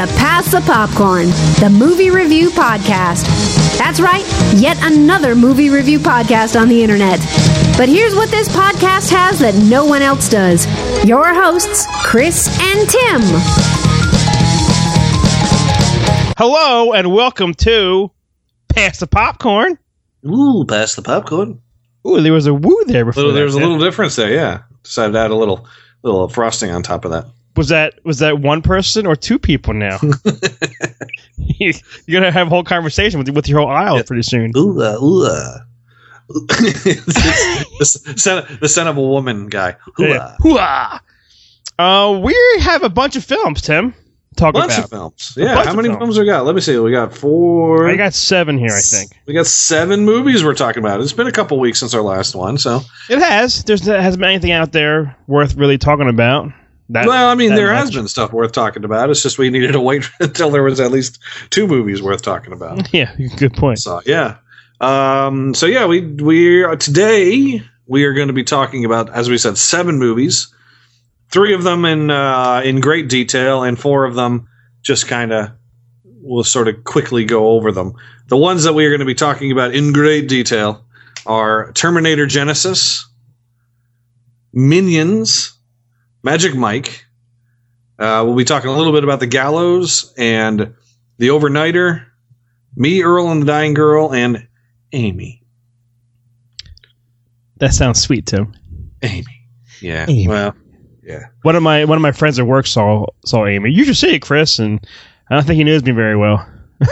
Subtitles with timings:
[0.00, 1.26] to Pass the Popcorn,
[1.60, 3.26] the movie review podcast.
[3.76, 4.24] That's right,
[4.54, 7.18] yet another movie review podcast on the internet.
[7.76, 10.64] But here's what this podcast has that no one else does
[11.04, 13.20] your hosts, Chris and Tim.
[16.38, 18.10] Hello and welcome to
[18.70, 19.78] Pass the Popcorn.
[20.24, 21.60] Ooh, pass the popcorn.
[22.06, 23.24] Ooh, there was a woo there before.
[23.24, 24.62] Little, that, there's a little difference there, yeah.
[24.82, 25.68] Decided to add a little
[26.02, 27.26] little frosting on top of that.
[27.60, 29.98] Was that was that one person or two people now?
[31.36, 31.74] You're
[32.10, 34.50] gonna have a whole conversation with with your whole aisle pretty soon.
[34.56, 35.58] Ooh, uh, ooh, uh.
[36.30, 39.76] the, son, the son of a woman guy.
[40.00, 40.36] Ooh, Yeah.
[40.40, 41.00] Hooah!
[41.78, 43.92] Uh, we have a bunch of films, Tim.
[44.36, 44.84] Talk bunch about.
[44.84, 45.34] of films.
[45.36, 45.98] Yeah, how many films.
[45.98, 46.46] films we got?
[46.46, 46.78] Let me see.
[46.78, 47.90] We got four.
[47.90, 49.20] I got seven here, I think.
[49.26, 51.02] We got seven movies we're talking about.
[51.02, 53.64] It's been a couple weeks since our last one, so It has.
[53.64, 56.54] There's there hasn't been anything out there worth really talking about.
[56.92, 59.10] That, well, I mean, there has been stuff worth talking about.
[59.10, 62.52] It's just we needed to wait until there was at least two movies worth talking
[62.52, 62.92] about.
[62.92, 63.78] Yeah, good point.
[63.78, 64.38] So yeah,
[64.80, 69.30] um, so yeah, we we are today we are going to be talking about, as
[69.30, 70.52] we said, seven movies.
[71.28, 74.48] Three of them in uh, in great detail, and four of them
[74.82, 75.52] just kind of
[76.04, 77.94] we'll sort of quickly go over them.
[78.26, 80.84] The ones that we are going to be talking about in great detail
[81.24, 83.04] are Terminator Genisys,
[84.52, 85.52] Minions,
[86.22, 87.04] Magic Mike.
[87.98, 90.74] Uh, we'll be talking a little bit about the Gallows and
[91.18, 92.06] the Overnighter,
[92.76, 94.46] Me, Earl, and the Dying Girl, and
[94.92, 95.42] Amy.
[97.58, 98.54] That sounds sweet, Tim.
[99.02, 99.26] Amy.
[99.80, 100.06] Yeah.
[100.08, 100.28] Amy.
[100.28, 100.54] Well,
[101.02, 101.24] yeah.
[101.42, 103.70] One of my one of my friends at work saw saw Amy.
[103.70, 104.80] You should see it, Chris, and
[105.30, 106.46] I don't think he knows me very well.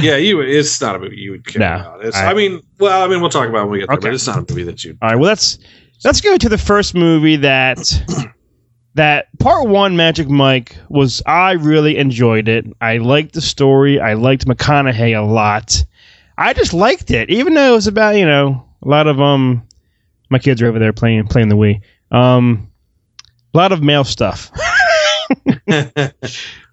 [0.00, 0.40] Yeah, you.
[0.40, 2.04] It's not a movie you would care No, about.
[2.04, 3.98] It's, I- I, mean, well, I mean, we'll talk about it when we get there,
[4.00, 4.98] but it's not a movie that you.
[5.00, 5.60] All right, well let's
[6.04, 7.78] let's go to the first movie that
[8.94, 12.66] that part one Magic Mike was I really enjoyed it.
[12.80, 14.00] I liked the story.
[14.00, 15.84] I liked McConaughey a lot.
[16.38, 19.66] I just liked it, even though it was about you know a lot of um
[20.30, 21.80] my kids are over there playing playing the Wii.
[22.10, 22.70] Um,
[23.54, 24.50] a lot of male stuff.
[25.66, 26.14] But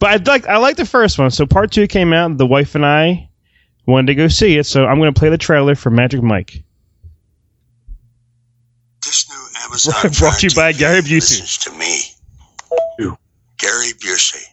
[0.01, 1.31] I like I like the first one.
[1.31, 2.37] So part two came out.
[2.37, 3.29] The wife and I
[3.87, 4.65] wanted to go see it.
[4.65, 6.63] So I'm going to play the trailer for Magic Mike.
[9.73, 11.41] This new Amazon Brought to you by TV Gary Busey.
[11.41, 12.01] listens to me.
[12.99, 13.17] Who?
[13.57, 14.43] Gary Busey.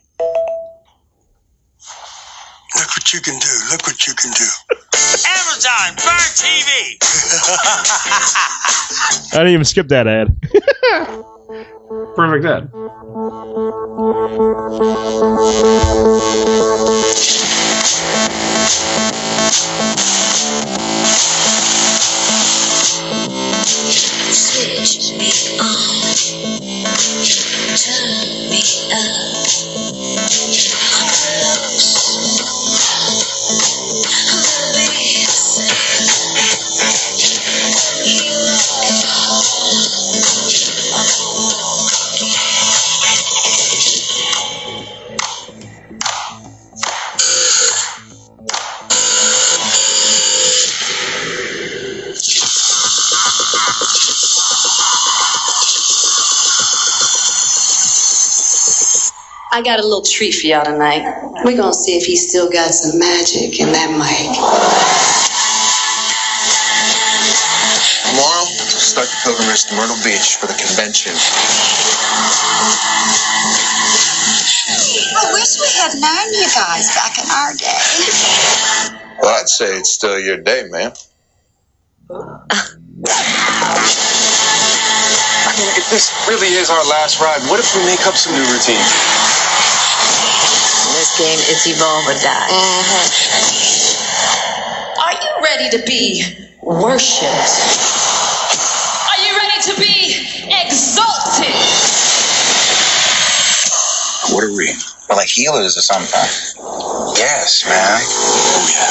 [2.74, 3.48] Look what you can do.
[3.70, 4.46] Look what you can do.
[5.28, 6.96] Amazon Fire TV.
[9.34, 10.40] I didn't even skip that ad.
[12.16, 12.70] Perfect Ed.
[24.60, 26.12] Switch me on.
[27.80, 28.60] Turn me
[28.92, 29.40] up.
[30.20, 31.99] Close.
[59.60, 61.04] I got a little treat for y'all tonight.
[61.44, 64.32] We're gonna see if he still got some magic in that mic.
[68.08, 71.12] Tomorrow, we'll start the pilgrimage to Myrtle Beach for the convention.
[75.12, 77.84] I wish we had known you guys back in our day.
[79.20, 80.96] Well, I'd say it's still your day, man.
[85.44, 88.32] I mean, if this really is our last ride, what if we make up some
[88.32, 89.29] new routines?
[91.20, 92.48] This game is evolve or die.
[92.48, 93.04] Mm-hmm.
[95.04, 96.24] Are you ready to be
[96.62, 97.60] worshipped?
[99.04, 100.16] Are you ready to be
[100.64, 101.52] exalted?
[104.32, 104.72] What are we?
[105.10, 106.08] We're like healers or something.
[107.18, 107.76] Yes, man.
[107.76, 108.88] Oh, yeah.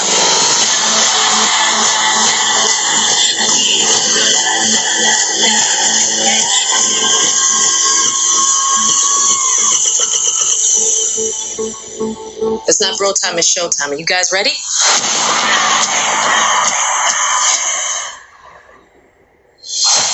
[12.79, 13.91] It's not bro time, it's show time.
[13.91, 14.51] Are you guys ready?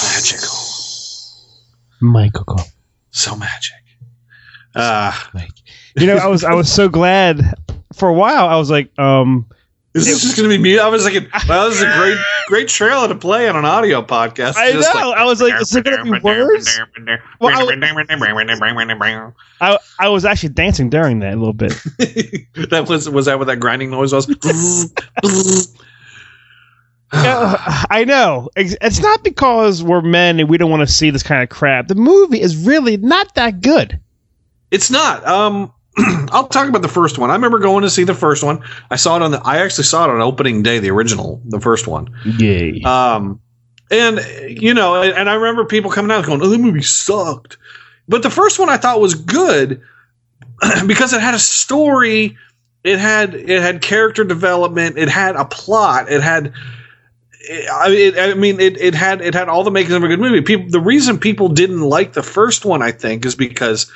[0.01, 0.57] Magical.
[2.01, 2.59] Michael.
[3.11, 3.83] So magic.
[4.73, 5.13] Uh,
[5.95, 7.53] You know, I was I was so glad
[7.93, 8.47] for a while.
[8.47, 9.45] I was like, um,
[9.95, 10.77] Is this just going to be me?
[10.77, 11.13] I was like,
[11.47, 14.55] well, this is a great, great trailer to play on an audio podcast.
[14.57, 15.11] I know.
[15.13, 16.79] I was like, is it gonna be worse?
[17.39, 17.63] Well, I,
[19.61, 21.71] I, I was actually dancing during that a little bit.
[22.69, 24.27] that was was that what that grinding noise was?
[27.13, 28.49] Yeah, I know.
[28.57, 31.87] It's not because we're men and we don't want to see this kind of crap.
[31.87, 33.99] The movie is really not that good.
[34.71, 35.25] It's not.
[35.25, 35.71] Um,
[36.31, 37.29] I'll talk about the first one.
[37.29, 38.63] I remember going to see the first one.
[38.89, 39.41] I saw it on the.
[39.43, 42.09] I actually saw it on opening day, the original, the first one.
[42.37, 42.81] Yay.
[42.81, 43.39] Um,
[43.89, 44.19] and
[44.61, 47.57] you know, and, and I remember people coming out going, "Oh, the movie sucked,"
[48.07, 49.81] but the first one I thought was good
[50.87, 52.37] because it had a story,
[52.83, 56.53] it had it had character development, it had a plot, it had.
[57.47, 60.19] I it, I mean, it, it had it had all the makings of a good
[60.19, 60.41] movie.
[60.41, 63.91] People, the reason people didn't like the first one, I think, is because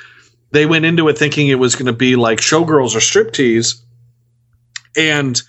[0.52, 3.80] they went into it thinking it was going to be like Showgirls or Striptease,
[4.96, 5.40] and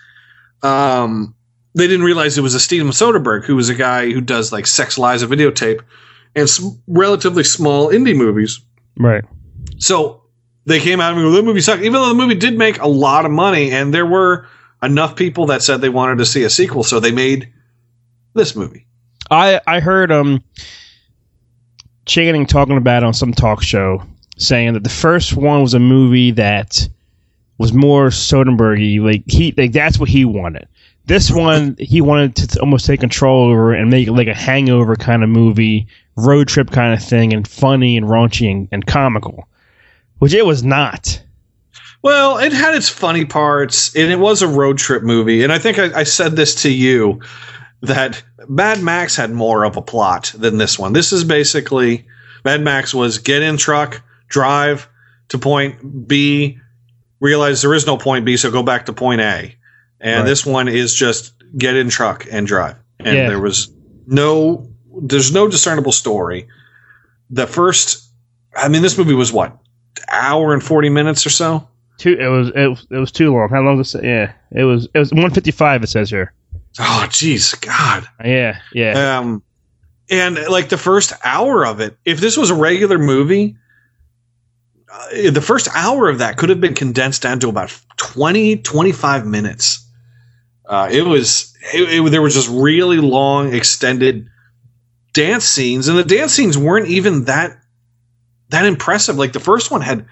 [0.64, 1.36] um,
[1.74, 4.68] they didn't realize it was a Steven Soderbergh, who was a guy who does like
[4.68, 5.82] Sex Lies, a videotape,
[6.36, 8.62] and some relatively small indie movies.
[8.98, 9.24] Right.
[9.78, 10.24] So
[10.66, 13.26] they came out and the movie sucked, even though the movie did make a lot
[13.26, 14.48] of money, and there were
[14.84, 17.52] enough people that said they wanted to see a sequel, so they made
[18.34, 18.86] this movie.
[19.30, 20.44] I I heard um
[22.06, 24.04] Channing talking about it on some talk show
[24.42, 26.88] saying that the first one was a movie that
[27.58, 30.68] was more Soderberghy, like he like that's what he wanted.
[31.06, 35.24] This one he wanted to almost take control over and make like a hangover kind
[35.24, 39.48] of movie, road trip kind of thing, and funny and raunchy and, and comical,
[40.20, 41.22] which it was not.
[42.04, 45.44] Well, it had its funny parts, and it was a road trip movie.
[45.44, 47.22] And I think I, I said this to you
[47.82, 50.94] that Mad Max had more of a plot than this one.
[50.94, 52.08] This is basically
[52.44, 54.02] Mad Max was get in truck,
[54.32, 54.90] drive
[55.30, 56.58] to point B,
[57.20, 59.56] realize there is no point B, so go back to point A.
[60.00, 60.26] And Right.
[60.26, 62.76] this one is just get in truck and drive.
[63.00, 63.28] And Yeah.
[63.30, 63.70] there was
[64.08, 64.68] no
[65.04, 66.48] there's no discernible story.
[67.30, 68.10] The first
[68.56, 69.58] I mean this movie was what?
[70.10, 71.68] Hour and 40 minutes or so?
[71.98, 73.50] Too it was it, was- it was too long.
[73.50, 74.04] How long does it?
[74.04, 75.84] Yeah, it was it was one fifty five.
[75.84, 76.34] It says here.
[76.80, 78.08] Oh jeez, god.
[78.26, 79.18] Yeah, yeah.
[79.20, 79.44] Um,
[80.10, 83.56] and like the first hour of it, if this was a regular movie,
[84.92, 89.26] uh, the first hour of that could have been condensed down to about 20, 25
[89.26, 89.88] minutes.
[90.66, 94.28] Uh, it was, it, it- there was just really long, extended
[95.14, 97.58] dance scenes, and the dance scenes weren't even that
[98.50, 99.18] that impressive.
[99.18, 100.06] Like the first one had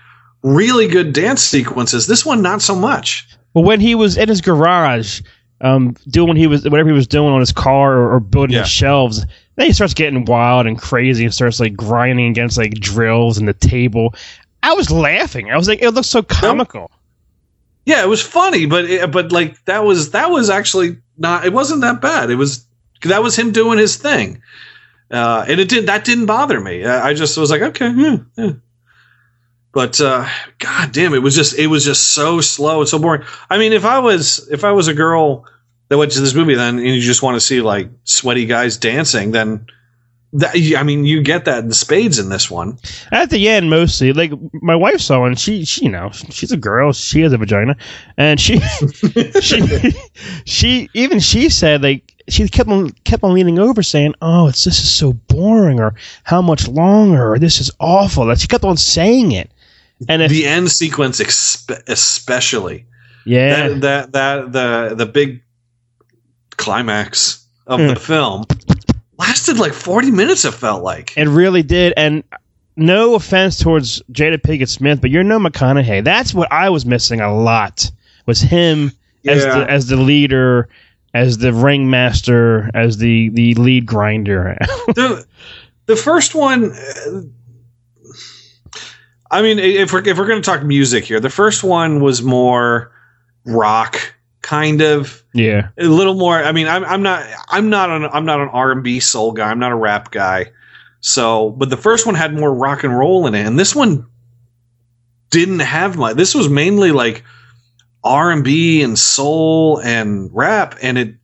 [0.43, 2.07] really good dance sequences.
[2.07, 3.27] This one, not so much.
[3.53, 5.21] Well, when he was in his garage,
[5.61, 8.53] um, doing what he was whatever he was doing on his car or, or building
[8.55, 8.61] Yeah.
[8.61, 12.73] his shelves, then he starts getting wild and crazy and starts like grinding against like
[12.75, 14.13] drills and the table.
[14.61, 15.51] I was laughing.
[15.51, 16.91] I was like, it looks so comical.
[17.85, 21.45] Yeah, it was funny, but it, but like that was that was actually not.
[21.45, 22.29] It wasn't that bad.
[22.29, 22.65] It was
[23.03, 24.41] that was him doing his thing,
[25.09, 26.85] uh, and it did that didn't bother me.
[26.85, 28.51] I, I just was like, okay, yeah, yeah.
[29.71, 30.27] But uh,
[30.59, 33.23] god damn, it was just it was just so slow and so boring.
[33.49, 35.45] I mean, if I was if I was a girl
[35.87, 38.77] that went to this movie, then and you just want to see like sweaty guys
[38.77, 39.65] dancing, then
[40.33, 42.77] that I mean, you get that in spades in this one.
[43.11, 45.35] At the end, mostly, like my wife saw one.
[45.35, 46.93] She, she, you know, she's a girl.
[46.93, 47.75] She has a vagina,
[48.17, 48.59] and she,
[49.41, 49.91] she,
[50.45, 54.63] she, even she said like she kept on kept on leaning over, saying, "Oh, it's
[54.63, 58.63] this is so boring," or "How much longer?" or "This is awful." That she kept
[58.63, 59.49] on saying it,
[60.07, 62.85] and if the end sequence, expe- especially.
[63.25, 65.41] yeah, that, that that the the big
[66.51, 67.87] climax of Hmm.
[67.87, 68.45] the film
[69.19, 71.93] lasted like 40 minutes it felt like it really did.
[71.97, 72.23] And
[72.75, 76.03] no offense towards Jada Pinkett Smith, but you're no McConaughey.
[76.03, 77.91] That's what I was missing a lot.
[78.25, 78.91] Was him
[79.27, 80.69] as the as the leader,
[81.13, 84.57] as the ringmaster, as the the lead grinder.
[84.87, 85.25] the
[85.89, 87.21] the first one uh,
[89.31, 92.21] i mean if we're if we're going to talk music here the first one was
[92.21, 92.91] more
[93.45, 98.05] rock kind of yeah, a little more i mean i'm, I'm not i'm not an
[98.05, 99.49] i'm not an r&b soul guy.
[99.49, 100.51] I'm not a rap guy.
[101.01, 103.45] So but the first one had more rock and roll in it.
[103.45, 104.07] And this one
[105.29, 106.15] didn't have much.
[106.15, 107.23] This was mainly like
[108.03, 110.75] r&b and soul and rap.
[110.81, 111.15] And it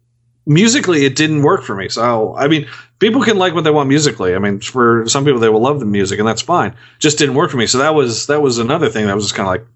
[0.45, 1.89] musically it didn't work for me.
[1.89, 2.67] So i mean
[2.99, 4.35] people can like what they want musically.
[4.35, 6.75] I mean for some people they will love the music and that's fine.
[6.99, 7.67] Just didn't work for me.
[7.67, 9.67] So that was that was another thing that was just kind of like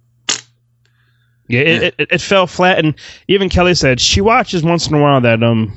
[1.50, 1.62] yeah.
[1.62, 2.96] It, it, it fell flat, and
[3.28, 5.74] even Kelly said she watches once in a while that um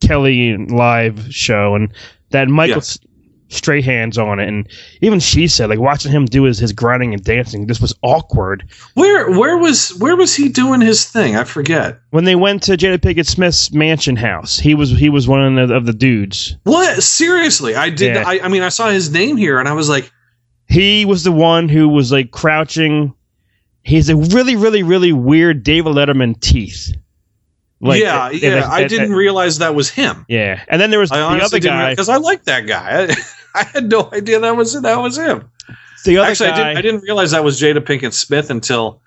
[0.00, 1.92] Kelly live show, and
[2.30, 2.82] that Michael
[3.48, 4.48] Strahan's on it.
[4.48, 4.68] And
[5.00, 8.68] even she said, like watching him do his, his grinding and dancing, this was awkward.
[8.94, 11.36] Where where was where was he doing his thing?
[11.36, 11.98] I forget.
[12.10, 15.68] When they went to Jada Pinkett Smith's mansion house, he was he was one of
[15.68, 16.56] the, of the dudes.
[16.64, 17.76] What seriously?
[17.76, 18.16] I did.
[18.16, 18.24] Yeah.
[18.26, 20.10] I, I mean, I saw his name here, and I was like,
[20.68, 23.14] He was the one who was like crouching.
[23.86, 26.92] He's a really, really, really weird David Letterman teeth.
[27.80, 28.54] yeah, uh, yeah.
[28.56, 30.26] like, I uh, didn't realize that was him.
[30.28, 31.90] Yeah, and then there was I the other guy.
[31.90, 33.04] because I like that guy.
[33.04, 33.16] I,
[33.60, 35.48] I had no idea that was that was him.
[36.04, 36.54] The other actually, guy.
[36.54, 36.78] I didn't.
[36.78, 39.00] I didn't realize that was Jada Pinkett Smith until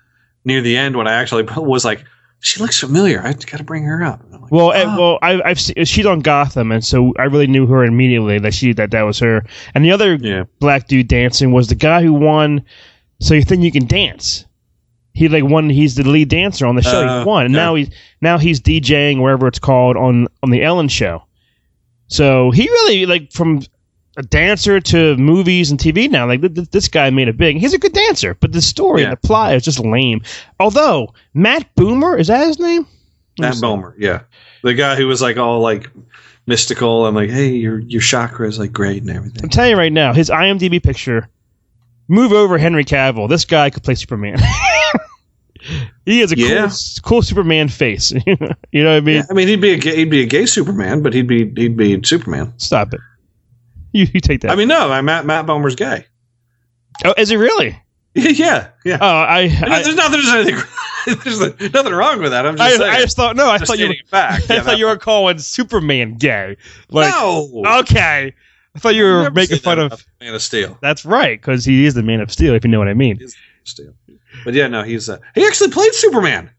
[0.46, 2.02] near the end when I actually was like,
[2.38, 3.20] she looks familiar.
[3.20, 4.22] I got to bring her up.
[4.30, 7.48] Like, Well, eh, "Oh." well, I, I've seen, she's on Gotham, and so I really
[7.48, 9.44] knew her immediately that she that that was her.
[9.74, 12.64] And the other yeah, black dude dancing was the guy who won.
[13.20, 14.46] So you think you can dance?
[15.12, 15.68] He like won.
[15.68, 17.06] He's the lead dancer on the show.
[17.06, 17.60] Uh, he won, and yeah.
[17.60, 17.90] now he's
[18.20, 21.24] now he's DJing wherever it's called on on the Ellen show.
[22.06, 23.62] So he really like from
[24.16, 26.26] a dancer to movies and TV now.
[26.26, 27.58] Like th- th- this guy made it big.
[27.58, 30.22] He's a good dancer, but the story and the plot is just lame.
[30.58, 32.86] Although Matt Bomer is that his name?
[33.38, 34.22] Matt Bomer Yeah,
[34.62, 35.88] the guy who was like all like
[36.46, 39.42] mystical and like, hey, your your chakra is like great and everything.
[39.42, 41.28] I'm telling you right now, his IMDb picture.
[42.08, 43.28] Move over Henry Cavill.
[43.28, 44.36] This guy could play Superman.
[46.06, 46.68] he has a Yeah.
[46.68, 48.12] cool, cool Superman face.
[48.26, 49.16] you know what I mean?
[49.16, 51.50] Yeah, I mean, he'd be a gay, he'd be a gay Superman, but he'd be
[51.56, 52.52] he'd be Superman.
[52.58, 53.00] Stop it.
[53.92, 54.50] You, you take that.
[54.50, 56.06] I mean, no, Matt Matt Bomer's gay.
[57.04, 57.80] oh, is he really?
[58.14, 58.98] yeah, yeah.
[59.00, 60.20] Oh, I, I, there's nothing.
[60.22, 60.64] There's anything.
[61.24, 62.44] There's nothing wrong with that.
[62.44, 62.90] I'm just I, saying.
[62.90, 63.48] I just thought no.
[63.48, 63.88] I Just thought you.
[63.88, 64.50] Were, fact.
[64.50, 66.56] I Yeah, thought you were calling Superman gay.
[66.90, 67.62] Like, no.
[67.80, 68.34] okay.
[68.74, 70.04] I thought you were making fun of.
[70.20, 70.76] Man of Steel.
[70.82, 72.54] That's right, because he is the Man of Steel.
[72.54, 73.18] If you know what I mean.
[73.64, 73.94] Steel.
[74.44, 76.50] But yeah, no, he's uh, he actually played Superman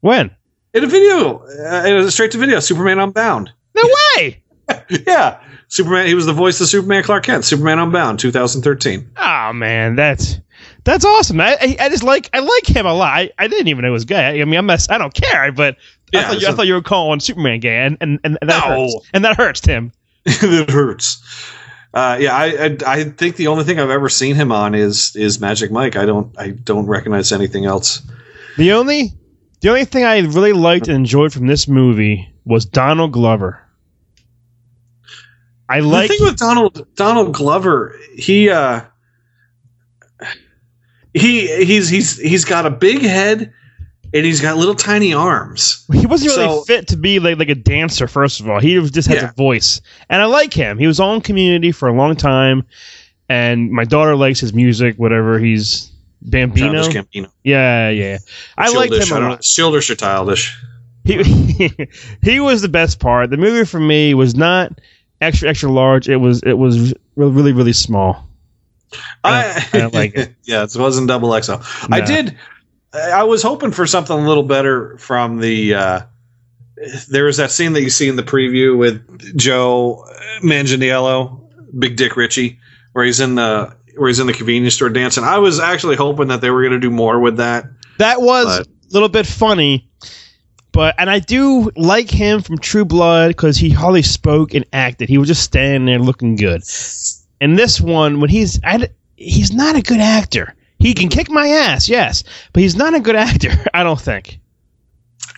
[0.00, 0.30] When?
[0.74, 2.58] in a video, uh, in a straight to video.
[2.60, 3.50] Superman Unbound.
[3.74, 3.82] No
[4.16, 4.42] way.
[5.06, 6.06] yeah, Superman.
[6.06, 7.44] He was the voice of Superman Clark Kent.
[7.44, 9.10] Superman Unbound, 2013.
[9.16, 10.38] Oh man, that's
[10.84, 11.40] that's awesome.
[11.40, 13.12] I, I, I just like I like him a lot.
[13.18, 14.40] I, I didn't even know he was gay.
[14.40, 15.76] I mean, I'm not, I don't care, but
[16.14, 18.82] I, thought you, I thought you were calling Superman gay, and and, and that No.
[18.88, 19.10] hurts.
[19.12, 19.92] And that hurts, Tim.
[20.26, 21.22] it hurts.
[21.94, 25.14] Uh, yeah, I, I I think the only thing I've ever seen him on is
[25.14, 25.96] is Magic Mike.
[25.96, 28.00] I don't I don't recognize anything else.
[28.56, 29.12] The only
[29.60, 33.60] the only thing I really liked and enjoyed from this movie was Donald Glover.
[35.68, 38.82] I like the thing with Donald Donald Glover, he uh
[41.14, 43.52] he he's he's he's got a big head
[44.14, 45.84] and he's got little tiny arms.
[45.92, 48.06] he wasn't really so- fit to be like like a dancer.
[48.06, 49.30] First of all, he just has Yeah.
[49.30, 50.78] a voice, and I like him.
[50.78, 52.64] He was on Community for a long time,
[53.28, 54.96] and my daughter likes his music.
[54.96, 55.90] Whatever he's
[56.28, 57.28] Gambino.
[57.42, 58.18] Yeah, yeah.
[58.56, 59.42] I like him I a don't know, lot.
[59.42, 60.56] Childish or childish.
[61.04, 61.70] He
[62.22, 63.30] he was the best part.
[63.30, 64.78] The movie for me was not
[65.20, 66.08] extra extra large.
[66.08, 68.28] It was it was really really, really small.
[69.24, 70.34] I- I don't like it.
[70.44, 71.54] yeah, it wasn't double XL.
[71.90, 72.36] I did.
[72.94, 75.74] I was hoping for something a little better from the.
[75.74, 76.00] Uh,
[77.08, 80.04] there was that scene that you see in the preview with Joe
[80.42, 82.58] Manganiello, Big Dick Ritchie,
[82.92, 85.24] where he's in the where he's in the convenience store dancing.
[85.24, 87.64] I was actually hoping that they were going to do more with that.
[87.98, 89.88] That was But- a little bit funny,
[90.72, 95.08] but and I do like him from True Blood because he hardly spoke and acted.
[95.08, 96.62] He was just standing there looking good.
[97.40, 100.54] And this one, when he's I, he's not a good actor.
[100.82, 103.50] He can kick my ass, yes, but he's not a good actor.
[103.74, 104.38] I don't think.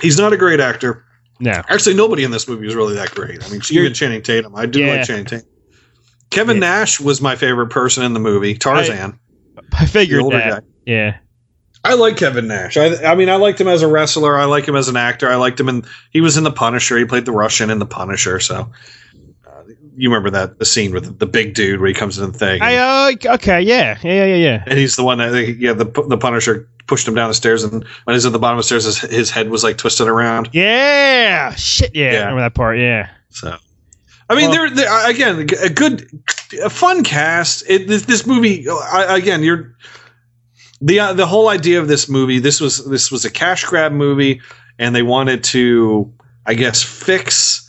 [0.00, 1.04] He's not a great actor.
[1.40, 1.52] No.
[1.68, 3.44] Actually, nobody in this movie is really that great.
[3.44, 4.54] I mean, even Channing Tatum.
[4.56, 4.96] I do Yeah.
[4.96, 5.46] like Channing Tatum.
[6.30, 6.60] Kevin Yeah.
[6.60, 8.54] Nash was my favorite person in the movie.
[8.56, 9.18] Tarzan.
[9.72, 10.60] I figured The older that.
[10.62, 10.66] guy.
[10.86, 11.16] Yeah.
[11.84, 12.76] I like Kevin Nash.
[12.78, 14.38] I, I mean, I liked him as a wrestler.
[14.38, 15.28] I like him as an actor.
[15.30, 15.84] I liked him in.
[16.10, 16.96] He was in the Punisher.
[16.96, 18.40] He played the Russian in the Punisher.
[18.40, 18.70] So,
[19.96, 22.62] you remember that the scene with the big dude where he comes in the thing,
[22.62, 24.64] I uh, okay, yeah, yeah, yeah, yeah.
[24.66, 27.84] and he's the one that yeah the the Punisher pushed him down the stairs, and
[28.04, 30.50] when he's at the bottom of the stairs, his, his head was like twisted around.
[30.52, 32.12] Yeah, shit, yeah.
[32.12, 32.18] Yeah.
[32.18, 32.78] I remember that part.
[32.78, 33.10] Yeah.
[33.30, 33.56] So,
[34.28, 36.08] I mean, Well- there, there again a good,
[36.62, 37.64] a fun cast.
[37.68, 39.76] It, this, this movie I, again, you're
[40.80, 42.38] the uh, the whole idea of this movie.
[42.38, 44.40] This was this was a cash grab movie,
[44.78, 46.12] and they wanted to,
[46.46, 47.60] I guess, fix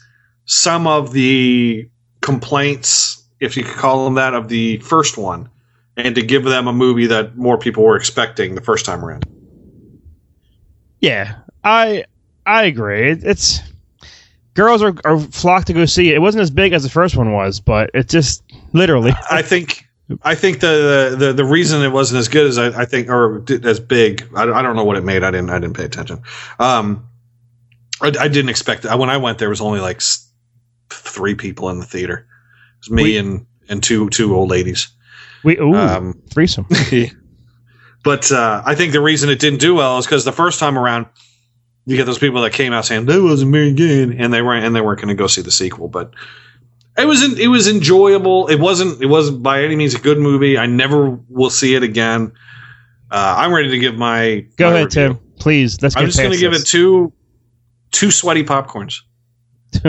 [0.46, 1.90] some of the
[2.26, 5.48] complaints, if you could call them that, of the first one,
[5.96, 9.26] and to give them a movie that more people were expecting the first time around.
[11.00, 12.06] Yeah, I
[12.48, 13.12] I agree.
[13.12, 13.62] It, it's
[14.56, 16.16] girls are, are flocked to go see it.
[16.16, 18.42] It wasn't as big as the first one was, but it just
[18.74, 19.12] literally.
[19.30, 19.86] I think
[20.24, 23.44] I think the, the the reason it wasn't as good as I, I think or
[23.64, 24.28] as big.
[24.36, 25.24] I, I don't know what it made.
[25.24, 26.24] I didn't I didn't pay attention.
[26.58, 27.08] Um,
[28.02, 28.98] I, I didn't expect it.
[28.98, 30.02] when I went there was only like
[30.90, 32.18] three people in the theater.
[32.18, 34.88] It was me We- and and two two old ladies.
[35.44, 36.66] We ooh Um, threesome.
[38.04, 40.78] but uh, I think the reason it didn't do well is because the first time
[40.78, 41.06] around,
[41.86, 44.66] you get those people that came out saying that wasn't very good, and they weren't
[44.66, 45.88] and they weren't going to go see the sequel.
[45.88, 46.14] But
[46.98, 48.48] it was it was enjoyable.
[48.48, 50.58] It wasn't it wasn't by any means a good movie.
[50.58, 52.32] I never will see it again.
[53.12, 55.08] Uh, I'm ready to give my Go my ahead, review.
[55.14, 55.20] Tim.
[55.40, 57.14] Please, let's I'm just going to give it two
[57.92, 59.02] two sweaty popcorns.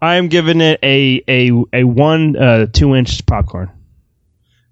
[0.00, 3.70] I am giving it a a a one uh, two inch popcorn.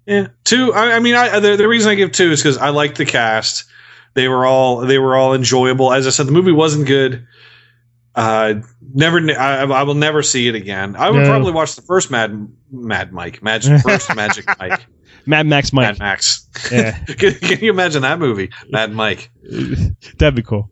[0.05, 0.71] Yeah, two.
[0.73, 3.05] I, I mean, I, the, the reason I give two is because I like the
[3.05, 3.65] cast.
[4.13, 5.91] They were all they were all enjoyable.
[5.91, 7.25] As I said, the movie wasn't good.
[8.13, 8.55] Uh,
[8.93, 9.19] never.
[9.31, 10.95] I, I will never see it again.
[10.95, 11.27] I would No.
[11.29, 14.85] probably watch the first Mad Mad Mike Magic first Magic Mike
[15.25, 15.87] Mad Max Mike.
[15.87, 16.47] Mad Max.
[16.71, 19.31] Yeah, can, can you imagine that movie, Mad Mike?
[20.17, 20.69] that'd be cool.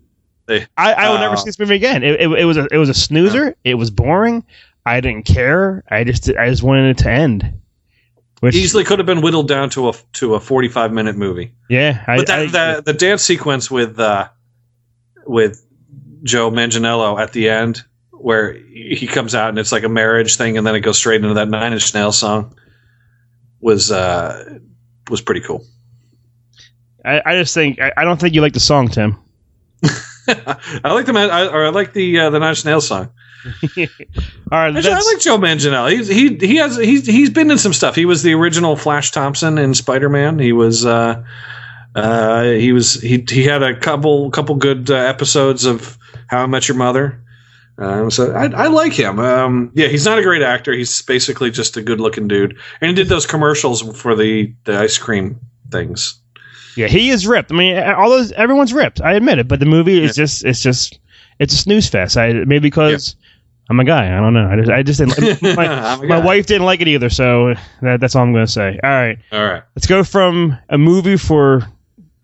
[0.49, 2.03] I, I will never uh, see this movie again.
[2.03, 3.55] It, it, it was a it was a snoozer.
[3.63, 4.43] It was boring.
[4.85, 5.83] I didn't care.
[5.89, 7.53] I just I just wanted it to end.
[8.41, 11.53] Which Easily could have been whittled down to a to a 45 minute movie.
[11.69, 12.45] yeah, I, But that, I-
[12.75, 14.27] the the dance sequence with uh,
[15.25, 15.65] with
[16.23, 20.57] Joe Manganiello at the end, where he comes out and it's like a marriage thing,
[20.57, 22.53] and then it goes straight into that Nine Inch Nails song,
[23.61, 24.59] was uh,
[25.09, 25.65] was pretty cool.
[27.05, 29.15] I, I just think I, I don't think you like the song, Tim.
[30.83, 33.09] I like the man, I, or I like the uh, the Nine Inch Nails song.
[33.77, 33.85] All
[34.51, 35.91] right, Actually, I like Joe Manganiello.
[35.91, 37.95] He's, he he has he's he's been in some stuff.
[37.95, 40.39] He was the original Flash Thompson in Spider Man.
[40.39, 40.85] He was.
[40.85, 41.23] Uh,
[41.95, 46.45] uh, he was he he had a couple couple good uh, episodes of How I
[46.47, 47.23] Met Your Mother.
[47.77, 49.19] Um, so I, I like him.
[49.19, 50.73] Um, yeah, he's not a great actor.
[50.73, 52.57] He's basically just a good looking dude.
[52.81, 55.39] And he did those commercials for the, the ice cream
[55.71, 56.19] things.
[56.75, 57.51] Yeah, he is ripped.
[57.51, 59.01] I mean, all those everyone's ripped.
[59.01, 60.99] I admit it, but the movie is just it's just
[61.39, 62.17] it's a snooze fest.
[62.17, 63.15] I maybe because
[63.69, 64.15] I'm a guy.
[64.15, 64.47] I don't know.
[64.49, 65.41] I just, I just didn't.
[65.55, 68.79] My, my wife didn't like it either, so that, that's all I'm going to say.
[68.83, 69.63] All right, All right.
[69.75, 71.61] let's go from a movie for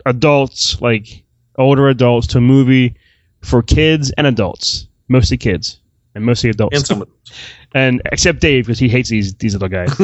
[0.05, 1.23] adults, like
[1.57, 2.95] older adults, to a movie
[3.41, 5.79] for kids and adults, mostly kids
[6.13, 7.05] and mostly adults, And some
[7.73, 9.97] and except Dave because he hates these these little guys.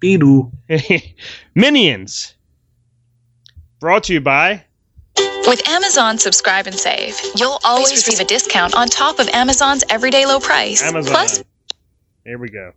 [1.54, 2.34] Minions.
[3.80, 4.64] Brought to you by
[5.46, 10.26] With Amazon Subscribe and Save, you'll always receive a discount on top of Amazon's everyday
[10.26, 10.82] low price.
[10.82, 11.12] Amazon.
[11.12, 11.44] Plus,
[12.24, 12.72] Here we go.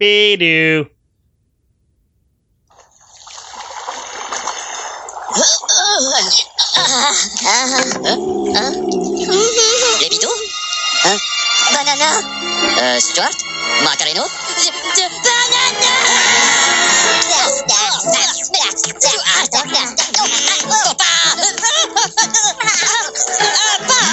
[0.00, 0.88] Beedoo.
[10.00, 10.28] Lébito
[11.04, 11.18] Hein
[11.72, 12.08] Banana
[12.80, 13.36] Euh, Stuart
[13.84, 14.24] Macareno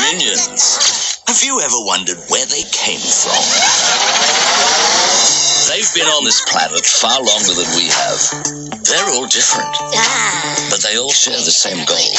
[0.02, 1.22] Minions.
[1.28, 3.42] Have you ever wondered where they came from?
[5.70, 8.22] They've been on this planet far longer than we have.
[8.86, 9.74] They're all different,
[10.70, 12.14] but they all share the same goal.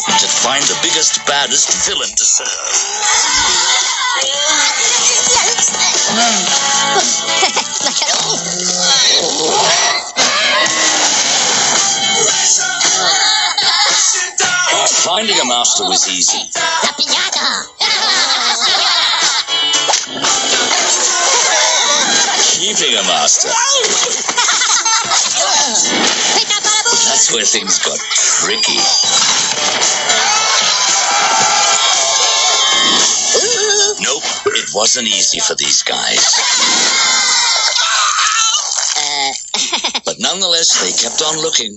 [0.00, 2.48] To find the biggest, baddest villain to serve.
[15.10, 16.38] Finding a master was easy.
[16.86, 17.66] La piñata
[22.54, 23.48] Keeping a master.
[27.08, 28.78] That's where things got tricky.
[33.98, 36.38] Nope, it wasn't easy for these guys.
[38.96, 39.32] Uh,
[40.04, 41.76] but nonetheless, they kept on looking.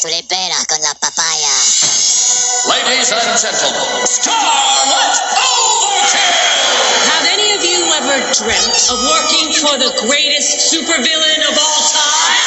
[0.00, 0.08] Papagena.
[0.08, 1.54] Tu le bella con la papaya.
[2.68, 6.40] Ladies and gentlemen, Scarlet Overkill!
[7.10, 12.40] Have any of you ever dreamt of working for the greatest supervillain of all time?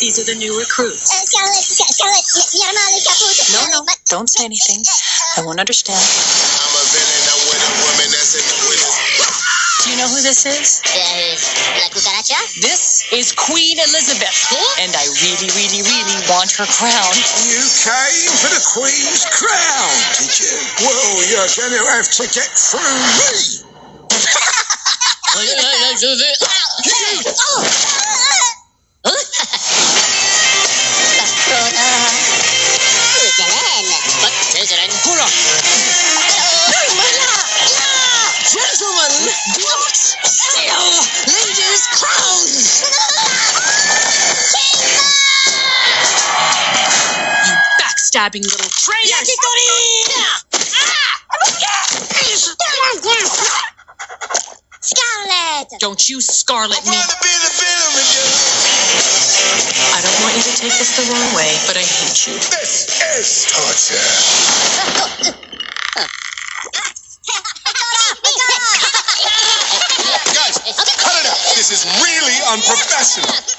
[0.00, 1.12] These are the new recruits.
[1.12, 3.52] Uh, Scarlett, Scarlett, mi hermano el caputo.
[3.52, 4.82] no, no, don't say anything.
[5.36, 6.00] I won't understand.
[9.80, 10.82] Do you know who this is?
[11.80, 12.36] La cucaracha?
[12.60, 14.52] This is Queen Elizabeth.
[14.78, 17.12] And I really, really, really want her crown.
[17.48, 20.52] You came for the Queen's crown, did you?
[20.84, 23.49] Well, you're going to have to get through me.
[48.10, 49.24] Backstabbing little traitor.
[54.80, 55.68] Scarlet!
[55.78, 56.96] Don't you scarlet me.
[59.92, 62.34] I don't want you to take this the wrong way, but I hate you.
[62.34, 64.00] This is torture.
[70.34, 70.56] Guys,
[70.98, 71.38] cut it out.
[71.54, 73.49] This is really unprofessional.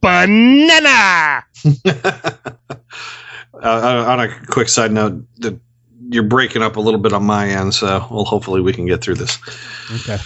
[0.00, 1.44] Banana.
[3.62, 5.58] Uh, on a quick side note, the,
[6.10, 9.02] you're breaking up a little bit on my end, so well, hopefully we can get
[9.02, 9.38] through this.
[10.02, 10.18] Okay.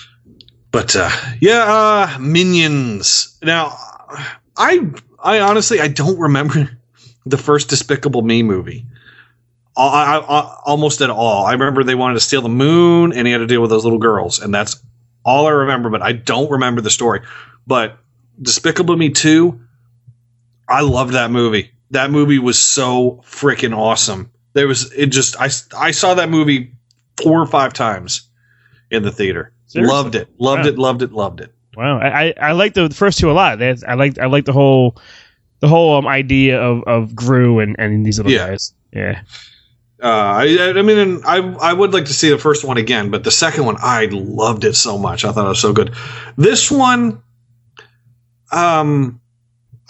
[0.73, 3.39] But uh, yeah, uh, Minions.
[3.43, 3.77] Now,
[4.57, 4.91] I
[5.23, 6.71] I honestly I don't remember
[7.27, 8.85] the first Despicable Me movie.
[9.77, 11.47] I, I, I, almost at all.
[11.47, 13.85] I remember they wanted to steal the moon, and he had to deal with those
[13.85, 14.83] little girls, and that's
[15.31, 15.89] all I remember.
[15.91, 17.21] But I don't remember the story.
[17.67, 17.99] But
[18.43, 19.61] Despicable Me two,
[20.69, 21.71] I loved that movie.
[21.91, 24.31] That movie was so freaking awesome.
[24.53, 26.73] There was it just I I saw that movie
[27.23, 28.23] four or five times
[28.91, 29.53] in the theater.
[29.67, 29.95] Seriously?
[29.95, 30.29] Loved it.
[30.39, 30.69] Loved Wow.
[30.69, 30.79] it.
[30.79, 31.13] Loved it.
[31.13, 31.55] Loved it.
[31.77, 33.63] Wow, I I, I like the, the first two a lot.
[33.63, 34.97] I like I like the whole
[35.61, 38.49] the whole um, idea of, of Gru and, and these little Yeah.
[38.49, 38.75] guys.
[38.93, 39.23] Yeah,
[40.03, 43.25] Uh, I, I mean, I I would like to see the first one again, but
[43.25, 45.25] the second one I loved it so much.
[45.25, 45.95] I thought it was so good.
[46.37, 47.23] This one,
[48.51, 49.21] um,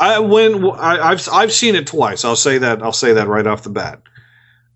[0.01, 2.25] I when I, I've I've seen it twice.
[2.25, 4.03] I'll say that I'll say that right off the bat.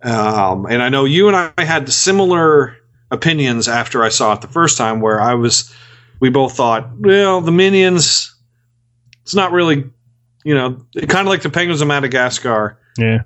[0.05, 2.77] Um, and I know you and I had similar
[3.11, 5.75] opinions after I saw it the first time, where I was,
[6.21, 8.37] we both thought, well, the minions,
[9.23, 9.85] it's not really,
[10.45, 13.23] you know, kind of like the penguins of Madagascar yeah.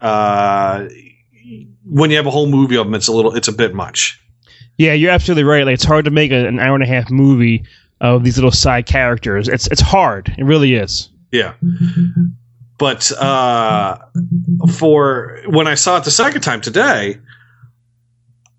[0.00, 0.88] uh,
[1.84, 4.20] when you have a whole movie of them, it's a little, it's a bit much.
[4.78, 5.64] Yeah, you're absolutely right.
[5.64, 7.64] Like it's hard to make a, an hour and a half movie
[8.00, 9.48] of these little side characters.
[9.48, 10.34] It's it's hard.
[10.36, 11.10] It really is.
[11.30, 11.54] Yeah.
[12.76, 13.98] But uh,
[14.72, 17.18] for when I saw it the second time today,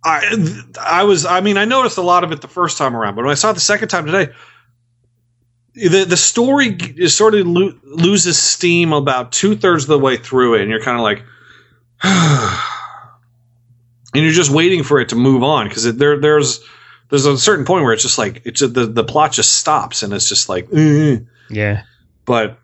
[0.03, 3.15] I I was I mean I noticed a lot of it the first time around,
[3.15, 4.31] but when I saw it the second time today,
[5.73, 10.15] the the story is sort of lo- loses steam about two thirds of the way
[10.15, 11.23] through it, and you're kind of like,
[14.15, 16.61] and you're just waiting for it to move on because there there's
[17.09, 20.13] there's a certain point where it's just like it's the the plot just stops and
[20.13, 20.67] it's just like.
[20.73, 21.83] "Eh." Yeah.
[22.25, 22.57] but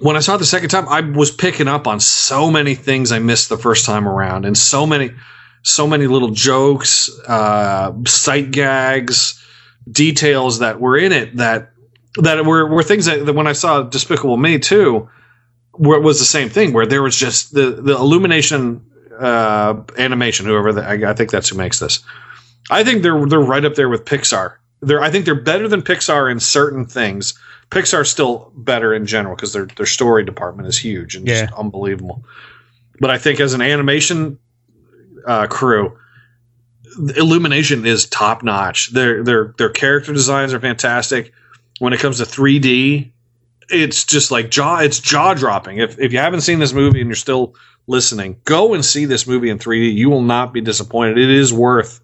[0.00, 3.10] when I saw it the second time, I was picking up on so many things
[3.10, 5.10] I missed the first time around, and so many,
[5.64, 9.42] so many little jokes, uh, sight gags,
[9.90, 11.72] details that were in it that
[12.16, 15.08] that were were things that, that when I saw Despicable Me too,
[15.72, 18.87] where it was the same thing where there was just the the illumination
[19.18, 20.46] uh, animation.
[20.46, 22.00] Whoever the, I, I think that's who makes this.
[22.70, 24.54] I think they're they're right up there with Pixar.
[24.80, 27.38] They're I think they're better than Pixar in certain things.
[27.70, 32.24] Pixar's still better in general because their their story department is huge and just unbelievable.
[33.00, 34.38] But I think as an animation
[35.26, 35.96] uh, crew,
[37.16, 38.90] Illumination is top notch.
[38.90, 41.32] Their their their character designs are fantastic.
[41.78, 43.12] When it comes to 3D,
[43.70, 45.78] it's just like jaw it's jaw dropping.
[45.78, 47.54] If if you haven't seen this movie and you're still
[47.86, 49.94] listening, go and see this movie in 3D.
[49.94, 51.18] You will not be disappointed.
[51.18, 52.00] It is worth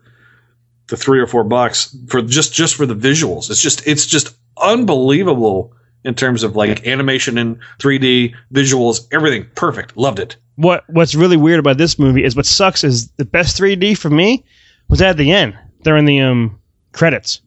[0.88, 3.50] the three or four bucks for just just for the visuals.
[3.50, 5.74] It's just it's just unbelievable
[6.04, 9.96] in terms of like animation and 3D visuals, everything perfect.
[9.96, 10.36] Loved it.
[10.56, 14.10] What What's really weird about this movie is what sucks is the best 3D for
[14.10, 14.44] me
[14.88, 16.60] was at the end during the um
[16.92, 17.40] credits.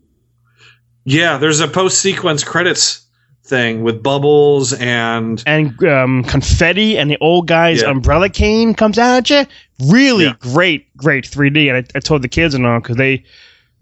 [1.05, 3.06] Yeah, there's a post sequence credits
[3.47, 7.89] thing with bubbles and and um, confetti and the old guy's Yeah.
[7.89, 9.45] umbrella cane comes out at you.
[9.91, 11.69] Really great, great 3D.
[11.69, 13.23] And I, I told the kids and all because they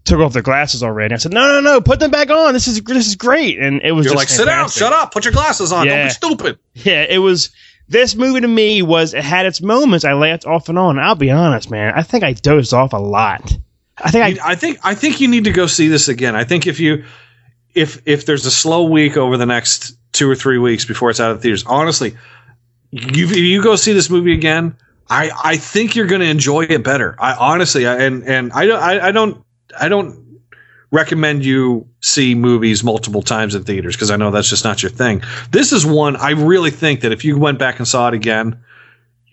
[0.04, 1.14] took off their glasses already.
[1.14, 2.52] I said, no, no, no, put them back on.
[2.52, 3.58] This is this is great.
[3.58, 5.96] And it was You're just like, sit down, shut up, put your glasses on, Yeah.
[5.96, 6.58] don't be stupid.
[6.74, 7.50] Yeah, it was.
[7.88, 10.04] This movie to me was it had its moments.
[10.04, 10.98] I laughed off and on.
[10.98, 11.92] I'll be honest, man.
[11.94, 13.56] I think I dozed off a lot.
[13.98, 16.34] I think I, I think I think you need to go see this again.
[16.34, 17.04] I think if you
[17.76, 21.20] if if there's a slow week over the next two or three weeks before it's
[21.20, 22.16] out of theaters, honestly,
[22.90, 24.76] you you go see this movie again,
[25.08, 27.14] I I think you're going to enjoy it better.
[27.20, 29.44] I honestly, I, and and I don't I, I don't
[29.78, 30.24] I don't
[30.90, 34.90] recommend you see movies multiple times in theaters because I know that's just not your
[34.90, 35.22] thing.
[35.50, 38.58] This is one I really think that if you went back and saw it again,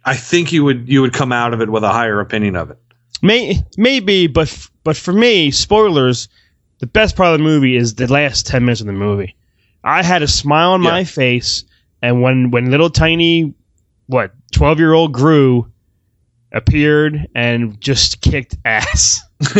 [0.04, 2.72] I think you would you would come out of it with a higher opinion of
[2.72, 2.78] it.
[3.22, 6.28] May, maybe, but but for me, spoilers.
[6.84, 9.38] The best part of the movie is the last ten minutes of the movie.
[9.86, 11.63] I had a smile on my face,
[12.02, 13.54] and when when little tiny,
[14.08, 15.72] what twelve year old Gru,
[16.52, 19.22] appeared and just kicked ass.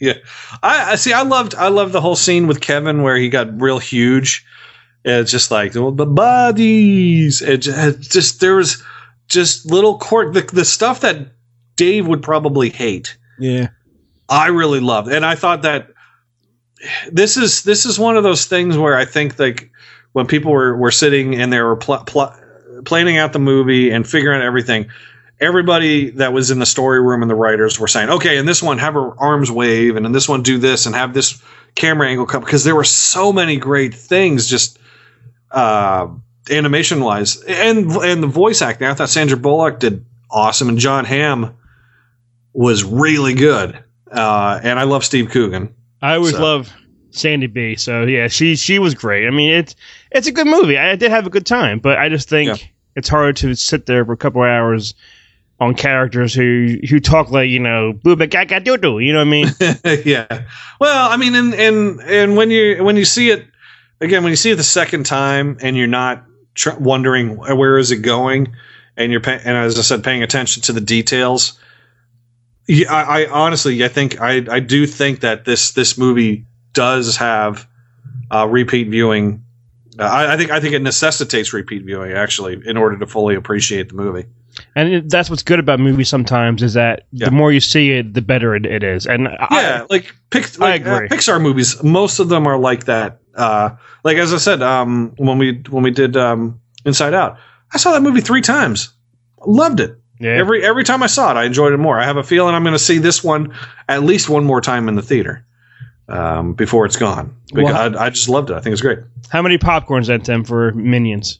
[0.00, 0.18] yeah,
[0.62, 1.12] I, I see.
[1.12, 4.46] I loved I loved the whole scene with Kevin where he got real huge.
[5.04, 7.42] It's just like well, the bodies.
[7.42, 8.84] It just, it just there was
[9.26, 11.26] just little court the, the stuff that
[11.74, 13.18] Dave would probably hate.
[13.36, 13.70] Yeah.
[14.28, 15.88] I really loved, and I thought that
[17.10, 19.70] this is this is one of those things where I think like
[20.12, 22.34] when people were were sitting and they were pl- pl-
[22.84, 24.88] planning out the movie and figuring out everything,
[25.40, 28.62] everybody that was in the story room and the writers were saying, okay, in this
[28.62, 31.42] one have her arms wave, and in this one do this, and have this
[31.74, 34.78] camera angle come because there were so many great things just
[35.50, 36.08] uh,
[36.50, 38.86] animation wise, and and the voice acting.
[38.86, 41.56] I thought Sandra Bullock did awesome, and Jon Hamm
[42.52, 43.82] was really good.
[44.10, 45.74] Uh, and I love Steve Coogan.
[46.06, 46.72] I always So- love
[47.10, 47.76] Sandy B.
[47.76, 49.26] So yeah, she she was great.
[49.26, 49.74] I mean, it's
[50.12, 50.78] it's a good movie.
[50.78, 54.04] I did have a good time, but I just think it's hard to sit there
[54.04, 54.94] for a couple of hours
[55.58, 58.98] on characters who who talk like you know booba gaga doo doo.
[58.98, 60.02] You know what I mean?
[60.04, 60.26] yeah.
[60.80, 63.46] Well, I mean, and and and when you when you see it
[64.00, 67.90] again, when you see it the second time, and you're not tr- wondering where is
[67.90, 68.54] it going,
[68.96, 71.58] and you're pay- and as I said, paying attention to the details.
[72.68, 77.16] Yeah, I, I honestly, I think I I do think that this this movie does
[77.16, 77.66] have
[78.30, 79.44] uh, repeat viewing.
[79.98, 83.34] Uh, I, I think I think it necessitates repeat viewing actually in order to fully
[83.34, 84.26] appreciate the movie.
[84.74, 86.08] and it, that's what's good about movies.
[86.08, 89.06] Sometimes is that the more you see it, the better it, it is.
[89.06, 91.08] And I, yeah, like, Pix- like uh, agree.
[91.08, 93.20] Pixar movies, most of them are like that.
[93.34, 93.70] Uh,
[94.02, 97.38] like as I said, um, when we when we did um, Inside Out,
[97.72, 98.92] I saw that movie three times.
[99.46, 99.98] Loved it.
[100.18, 100.30] Yeah.
[100.30, 101.98] Every every time I saw it, I enjoyed it more.
[101.98, 103.54] I have a feeling I'm going to see this one
[103.88, 105.44] at least one more time in the theater
[106.08, 107.36] um, before it's gone.
[107.52, 108.54] Because I, I just loved it.
[108.54, 109.00] I think it's great.
[109.28, 111.38] how many popcorns then Tim for Minions?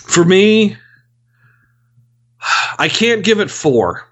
[0.00, 0.76] For me,
[2.78, 4.06] I can't give it four.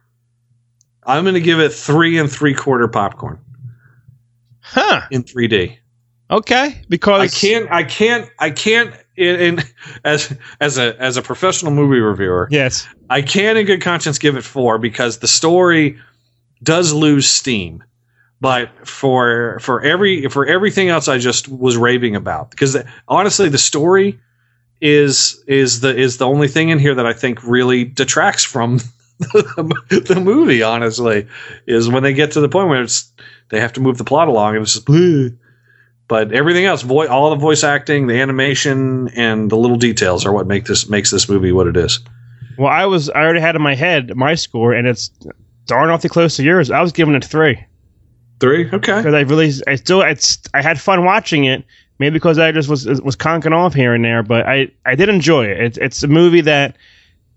[1.05, 3.39] I'm going to give it three and three quarter popcorn.
[4.61, 5.03] Huh.
[5.13, 5.77] In 3D.
[6.29, 8.93] Okay, because I can't, I can't, I can't.
[9.17, 9.65] In, in
[10.05, 14.37] as as a as a professional movie reviewer, yes, I can in good conscience give
[14.37, 15.99] it four because the story
[16.63, 17.83] does lose steam.
[18.41, 23.49] But for for every for everything else, I just was raving about because the, honestly,
[23.49, 24.21] the story
[24.83, 28.79] is is the is the only thing in here that I think really detracts from
[29.19, 30.63] the, the movie.
[30.63, 31.27] Honestly,
[31.67, 33.11] is when they get to the point where it's
[33.49, 34.87] they have to move the plot along and it's just.
[34.87, 35.37] "Bleh."
[36.09, 40.33] But everything else, vo- all the voice acting, the animation, and the little details are
[40.33, 41.99] what make this makes this movie what it is.
[42.59, 45.11] Well, I was I already had in my head my score, and it's
[45.67, 46.71] darn awfully close to yours.
[46.71, 47.65] I was giving it three.
[48.39, 48.99] Three, okay.
[48.99, 51.65] Because I really, I still, it's, I had fun watching it.
[51.99, 55.09] Maybe because I just was was conking off here and there, but I I did
[55.09, 55.59] enjoy it.
[55.59, 56.77] It's it's a movie that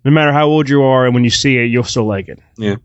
[0.04, 2.40] no matter how old you are, and when you see it, you'll still like it.
[2.58, 2.76] Yeah.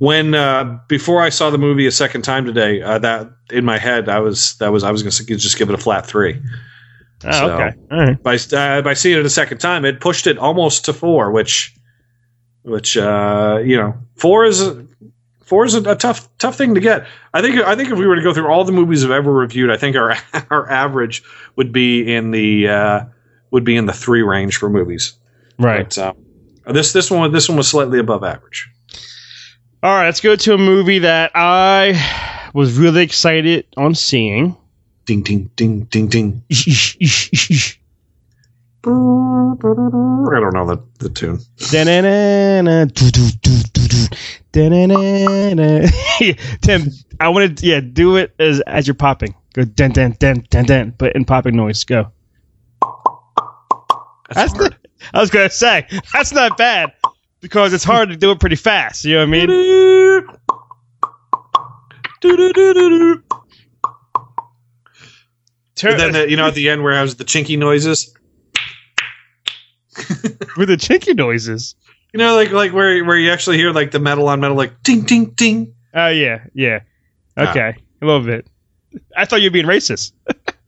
[0.00, 3.76] When uh, before I saw the movie a second time today, uh, that in my
[3.76, 6.40] head I was that was I was going to just give it a flat three.
[7.22, 7.76] Oh, So, okay.
[7.90, 8.22] All right.
[8.22, 11.74] By uh, by seeing it a second time, it pushed it almost to four, which
[12.62, 14.70] which uh, you know four is
[15.44, 17.06] four is a, a tough tough thing to get.
[17.34, 19.30] I think I think if we were to go through all the movies I've ever
[19.30, 20.16] reviewed, I think our
[20.50, 21.22] our average
[21.56, 23.00] would be in the uh,
[23.50, 25.12] would be in the three range for movies.
[25.58, 25.94] Right.
[25.94, 28.66] But, uh, this this one this one was slightly above average.
[29.82, 34.54] All right, let's go to a movie that I was really excited on seeing.
[35.06, 36.42] Ding ding ding ding ding.
[36.50, 36.56] I
[38.84, 41.40] don't know the, the tune.
[46.60, 49.34] Tim, I want to yeah do it as as you're popping.
[49.54, 51.84] Go den den den den den, but in popping noise.
[51.84, 52.12] Go.
[54.34, 54.74] That's, not,
[55.14, 56.92] I was gonna say that's not bad
[57.40, 59.04] because it's hard to do it pretty fast.
[59.04, 59.50] You know what I mean?
[65.82, 68.14] And then the, you know at the end where it has the chinky noises.
[70.56, 71.74] With the chinky noises.
[72.12, 74.82] You know, like like where where you actually hear like the metal on metal, like
[74.82, 75.74] ding ding ding.
[75.94, 76.80] Oh yeah, yeah.
[77.36, 77.50] Ah.
[77.50, 78.46] Okay, a little bit.
[79.16, 80.12] I thought you were being racist.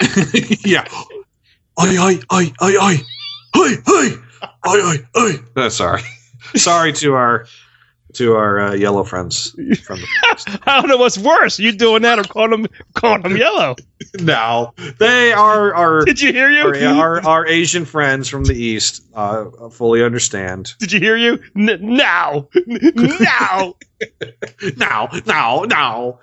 [0.64, 0.86] yeah.
[1.80, 2.96] Oi oi oi oi oi.
[3.56, 4.08] Oi oi
[4.66, 5.32] oi oi oi.
[5.56, 6.02] No, sorry,
[6.56, 7.46] sorry to our
[8.14, 9.50] to our uh, yellow friends
[9.84, 10.48] from the past.
[10.66, 11.58] I don't know what's worse.
[11.58, 13.76] You doing that or calling them calling them yellow?
[14.20, 16.04] No, they are our.
[16.04, 16.64] Did you hear you?
[16.64, 20.74] Our, our, our Asian friends from the east uh, fully understand.
[20.78, 21.42] Did you hear you?
[21.56, 23.74] N- now, now,
[24.76, 25.96] now, now, now.
[26.04, 26.18] All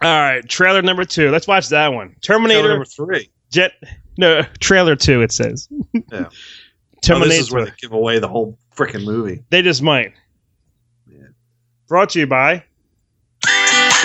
[0.00, 1.30] right, trailer number two.
[1.30, 2.14] Let's watch that one.
[2.20, 3.30] Terminator Trailer number three.
[3.50, 3.72] Jet.
[4.16, 5.22] No, trailer two.
[5.22, 5.66] It says.
[6.12, 6.28] Yeah.
[7.02, 7.14] Terminator.
[7.14, 9.42] Oh, this is where they give away the whole freaking movie.
[9.50, 10.12] They just might.
[11.88, 12.62] Brought to you by.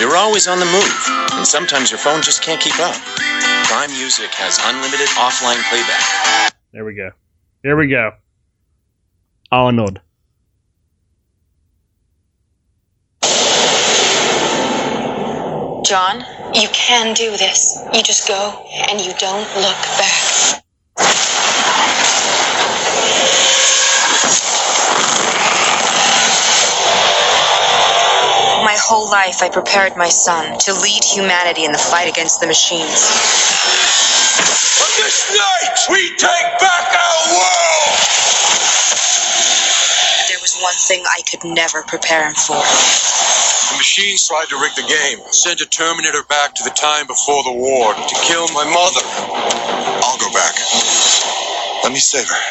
[0.00, 2.96] You're always on the move, and sometimes your phone just can't keep up.
[3.66, 6.54] Prime Music has unlimited offline playback.
[6.72, 7.10] There we go.
[7.62, 8.12] Here we go.
[9.52, 10.00] Arnold.
[15.84, 17.78] John, you can do this.
[17.92, 20.63] You just go and you don't look back.
[28.84, 33.26] Whole life, I prepared my son to lead humanity in the fight against the machines.
[34.96, 38.10] This night, we take back our world!
[40.28, 42.62] There was one thing I could never prepare him for.
[43.72, 47.42] The machines tried to rig the game, sent a Terminator back to the time before
[47.44, 49.04] the war to kill my mother.
[49.88, 50.54] I'll go back.
[51.84, 52.42] Let me save her.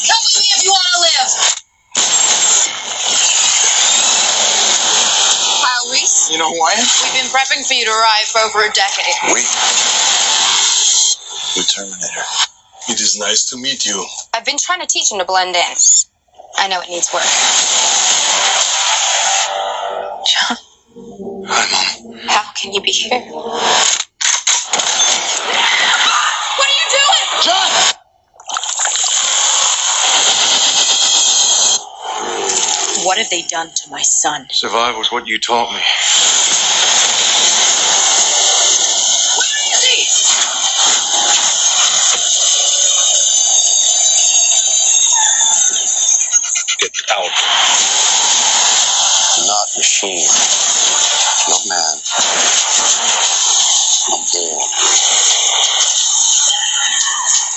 [0.00, 1.30] Come with me if you want to live.
[5.50, 6.86] Kyle Reese, You know who I am?
[7.04, 9.14] we've been prepping for you to arrive for over a decade.
[9.32, 9.42] We.
[11.54, 12.22] The Terminator.
[12.88, 14.06] It is nice to meet you.
[14.34, 15.76] I've been trying to teach him to blend in.
[16.56, 17.22] I know it needs work.
[20.26, 20.56] John.
[21.48, 22.18] Hi, Mom.
[22.28, 23.20] How can you be here?
[23.20, 23.62] What
[26.66, 27.42] are you doing?
[27.42, 27.70] John!
[33.04, 34.46] What have they done to my son?
[34.50, 35.80] Survive was what you taught me.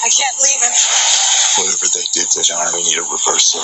[0.03, 0.73] I can't leave him.
[1.57, 3.61] Whatever they did to John, we need a reversal.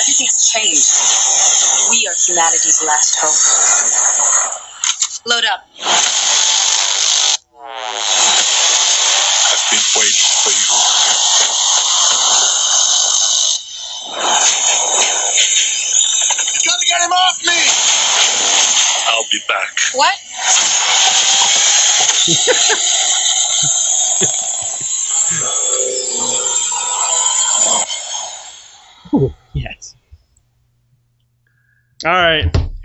[0.00, 0.92] Everything's changed.
[1.90, 4.11] We are humanity's last hope.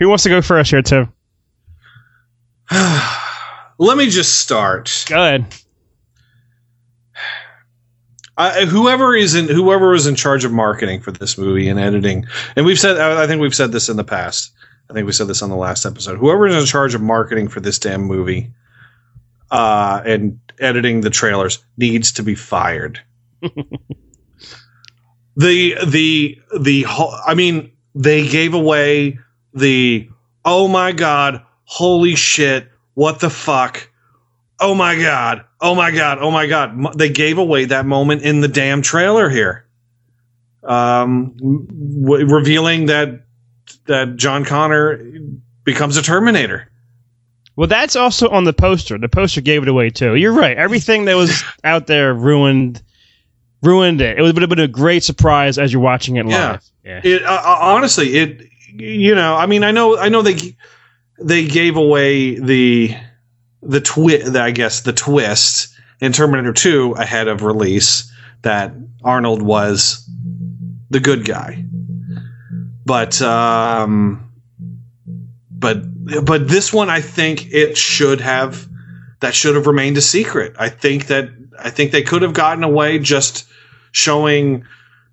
[0.08, 1.12] Who wants to go first here, Tim?
[3.78, 5.04] Let me just start.
[5.10, 5.54] Go ahead.
[8.38, 12.26] I, whoever is in whoever was in charge of marketing for this movie and editing,
[12.56, 14.54] and we've said I think we've said this in the past.
[14.90, 16.18] I think we said this on the last episode.
[16.20, 18.54] Whoever is in charge of marketing for this damn movie,
[19.52, 23.02] uh, and editing the trailers needs to be fired.
[25.36, 29.20] the the the whole, I mean, they gave away
[29.58, 30.10] the
[30.46, 33.90] oh my god, holy shit, what the fuck,
[34.60, 36.98] oh my god, oh my god, oh my god.
[36.98, 39.66] They gave away that moment in the damn trailer here,
[40.64, 41.36] um,
[42.02, 43.26] w- revealing that
[43.86, 45.04] that John Connor
[45.64, 46.70] becomes a Terminator.
[47.56, 48.98] Well, that's also on the poster.
[49.00, 50.16] The poster gave it away too.
[50.16, 50.56] You're right.
[50.56, 52.82] Everything that was out there ruined
[53.64, 54.18] ruined it.
[54.18, 56.64] It would have been a great surprise as you're watching it live.
[56.84, 57.02] Yeah.
[57.04, 60.56] It uh, uh, honestly, it you know, I mean, I know, I know they
[61.20, 62.96] they gave away the
[63.62, 68.12] the twist, I guess, the twist in Terminator Two ahead of release
[68.44, 70.08] that Arnold was
[70.90, 71.66] the good guy,
[72.86, 74.32] but um,
[75.50, 75.82] but
[76.24, 78.68] but this one, I think it should have
[79.20, 80.56] that should have remained a secret.
[80.60, 83.48] I think that I think they could have gotten away just
[83.92, 84.66] showing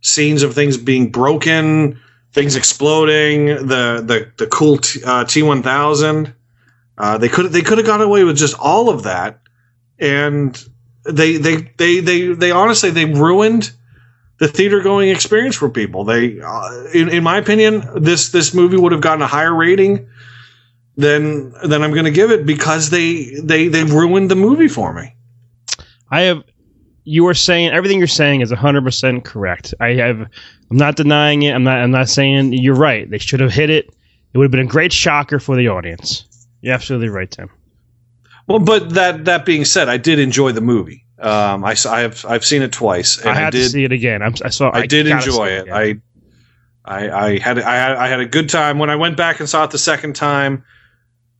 [0.02, 2.00] scenes of things being broken,
[2.34, 6.34] things exploding, the the the cool T uh, one thousand.
[6.98, 9.40] Uh, they could they could have gotten away with just all of that,
[9.98, 10.62] and
[11.04, 13.70] they they they they they honestly they ruined
[14.38, 16.04] the theater going experience for people.
[16.04, 20.08] They, uh, in in my opinion, this this movie would have gotten a higher rating
[20.96, 24.92] than than I'm going to give it because they they they ruined the movie for
[24.92, 25.14] me.
[26.10, 26.44] I have.
[27.04, 29.74] You are saying everything you're saying is 100 percent correct.
[29.80, 30.20] I have.
[30.70, 31.54] I'm not denying it.
[31.54, 31.78] I'm not.
[31.78, 33.08] I'm not saying you're right.
[33.08, 33.94] They should have hit it.
[34.32, 36.24] It would have been a great shocker for the audience.
[36.60, 37.50] You're absolutely right, Tim.
[38.46, 41.04] Well, but that that being said, I did enjoy the movie.
[41.18, 43.18] Um, I, I have I've seen it twice.
[43.18, 44.22] And I had did, to see it again.
[44.22, 44.70] I'm, I saw.
[44.74, 45.70] I, did enjoy see it.
[45.70, 46.00] I,
[46.84, 49.48] I I had I had I had a good time when I went back and
[49.48, 50.64] saw it the second time.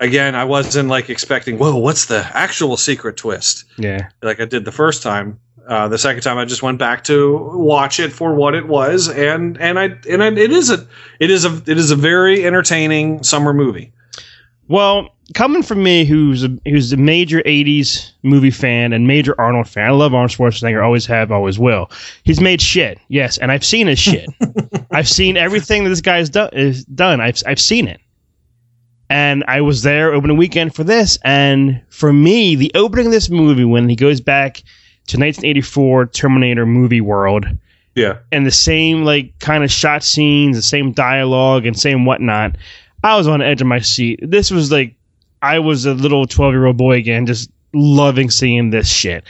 [0.00, 3.64] again, I wasn't like expecting, whoa, what's the actual secret twist?
[3.78, 4.08] Yeah.
[4.22, 5.40] Like I did the first time.
[5.66, 9.08] Uh, the second time, I just went back to watch it for what it was,
[9.08, 10.86] and and I and I, it is a
[11.20, 13.92] it is a it is a very entertaining summer movie.
[14.68, 19.66] Well, coming from me, who's a who's a major '80s movie fan and major Arnold
[19.66, 20.84] fan, I love Arnold Schwarzenegger.
[20.84, 21.90] Always have, always will.
[22.24, 24.28] He's made shit, yes, and I've seen his shit.
[24.90, 26.50] I've seen everything that this guy's done.
[26.52, 27.22] Is done.
[27.22, 28.00] I've I've seen it,
[29.08, 31.18] and I was there opening weekend for this.
[31.24, 34.62] And for me, the opening of this movie when he goes back
[35.07, 37.46] to 1984 Terminator movie world
[37.94, 42.57] Yeah, and the same like kind of shot scenes, the same dialogue and same whatnot.
[43.02, 44.20] I was on the edge of my seat.
[44.22, 44.94] This was like
[45.42, 49.24] I was a little twelve year old boy again, just loving seeing this shit.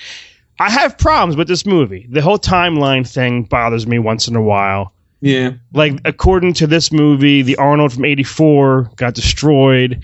[0.60, 2.06] I have problems with this movie.
[2.10, 4.92] The whole timeline thing bothers me once in a while.
[5.20, 10.00] yeah, Like according to this movie, the Arnold from '84 got destroyed.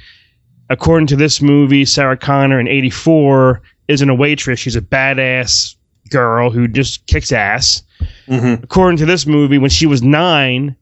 [0.68, 5.74] According to this movie, Sarah Connor in '84 isn't a waitress; she's a badass
[6.08, 7.82] girl who just kicks ass
[8.26, 8.62] mm-hmm.
[8.62, 10.76] according to this movie, when she was nine,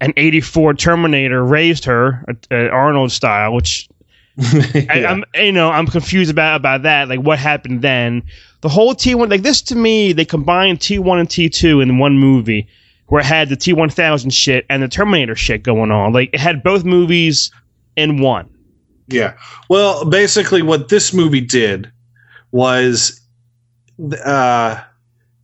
[0.00, 3.54] an '84 Terminator raised her, uh, uh, Arnold style.
[3.54, 3.88] Which
[4.38, 7.08] I, I'm, you know, I'm confused about about that.
[7.08, 8.22] Like, what happened then?
[8.62, 12.68] The whole T1, like this to me, they combined T1 and T2 in one movie,
[13.06, 16.12] where it had the T1000 shit and the Terminator shit going on.
[16.12, 17.50] Like, it had both movies
[17.96, 18.50] in one.
[19.08, 19.34] Yeah.
[19.70, 21.90] Well, basically, what this movie did
[22.52, 23.20] was
[24.24, 24.82] uh,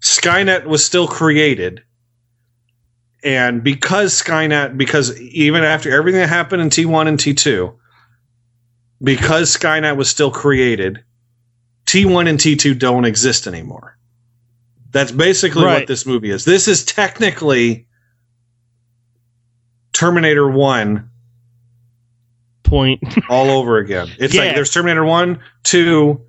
[0.01, 1.83] Skynet was still created.
[3.25, 7.75] And because Skynet, because even after everything that happened in T1 and T2,
[9.03, 11.03] because Skynet was still created,
[11.87, 13.97] T1 and T2 don't exist anymore.
[14.91, 15.81] That's basically Right.
[15.81, 16.45] what this movie is.
[16.45, 17.87] This is technically
[19.93, 21.11] Terminator 1
[22.63, 23.03] Point.
[23.29, 24.09] all over again.
[24.19, 24.43] It's Yeah.
[24.45, 26.21] like there's Terminator 1, 2.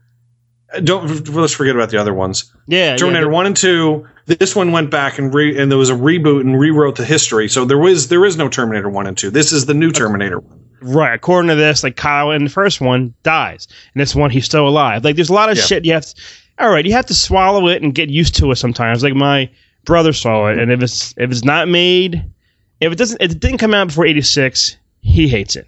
[0.74, 2.54] Uh, don't let's forget about the other ones.
[2.68, 4.08] Yeah, Terminator yeah, 1 and 2.
[4.26, 7.48] This one went back and re, and there was a reboot and rewrote the history.
[7.48, 9.30] So there was there is no Terminator 1 and 2.
[9.30, 10.60] This is the new Terminator 1.
[10.82, 11.14] Right.
[11.14, 14.68] According to this, like Kyle in the first one dies, and this one he's still
[14.68, 15.04] alive.
[15.04, 15.64] Like there's a lot of Yeah.
[15.64, 16.06] shit you have.
[16.06, 16.16] To,
[16.60, 19.04] all right, you have to swallow it and get used to it sometimes.
[19.04, 19.50] Like my
[19.86, 22.24] brother saw it, and if it's if it's not made,
[22.82, 25.68] if it doesn't, if it didn't come out before '86, he hates it.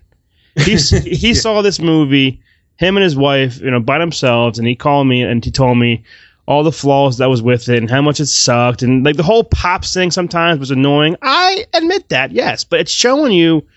[0.57, 2.41] He's, he saw this movie,
[2.79, 5.77] him and his wife, you know, by themselves, and he called me and he told
[5.77, 6.05] me
[6.47, 9.23] all the flaws that was with it and how much it sucked, and like the
[9.23, 11.17] whole pops thing sometimes was annoying.
[11.21, 13.67] I admit that, yes, but it's showing you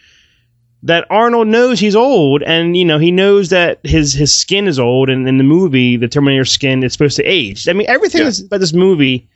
[0.85, 4.79] that Arnold knows he's old, and you know he knows that his his skin is
[4.79, 7.69] old, and in the movie, the Terminator skin is supposed to age.
[7.69, 9.29] I mean, everything that's about this movie,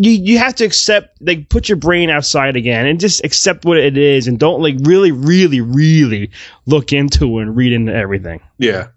[0.00, 3.76] you you have to accept, like, put your brain outside again, and just accept what
[3.76, 6.30] it is, and don't like really, really, really
[6.64, 8.40] look into and read into everything.
[8.58, 8.88] Yeah.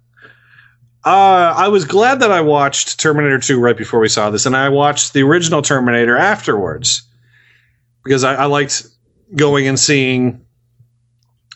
[1.05, 4.55] Uh, I was glad that I watched Terminator 2 right before we saw this, and
[4.55, 7.03] I watched the original Terminator afterwards
[8.05, 8.87] because I, I liked
[9.35, 10.45] going and seeing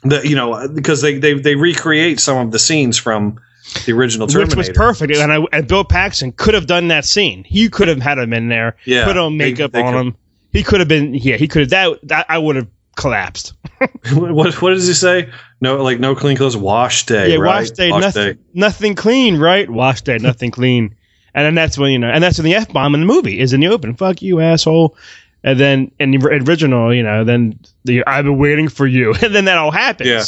[0.04, 3.40] the you know because they, they they recreate some of the scenes from
[3.86, 4.58] the original Terminator.
[4.58, 7.44] Which was perfect, and, I, and Bill Paxton could have done that scene.
[7.44, 10.16] He could have had him in there, Yeah, put on makeup they on could- him.
[10.54, 11.70] He could have been, yeah, he could have.
[11.70, 13.54] That, that I would have collapsed.
[14.14, 15.30] what what does he say?
[15.62, 17.32] No, like no clean clothes, wash day.
[17.32, 17.62] yeah, right?
[17.62, 19.70] wash day, nothing, nothing clean, right?
[19.70, 20.96] Wash day, nothing clean.
[21.36, 23.40] And then that's when you know, and that's when the f bomb in the movie
[23.40, 23.96] is in the open.
[23.96, 24.98] Fuck you, asshole.
[25.44, 29.36] And then in the original, you know, then the I've been waiting for you, and
[29.36, 30.10] then that all happens.
[30.10, 30.24] Yeah.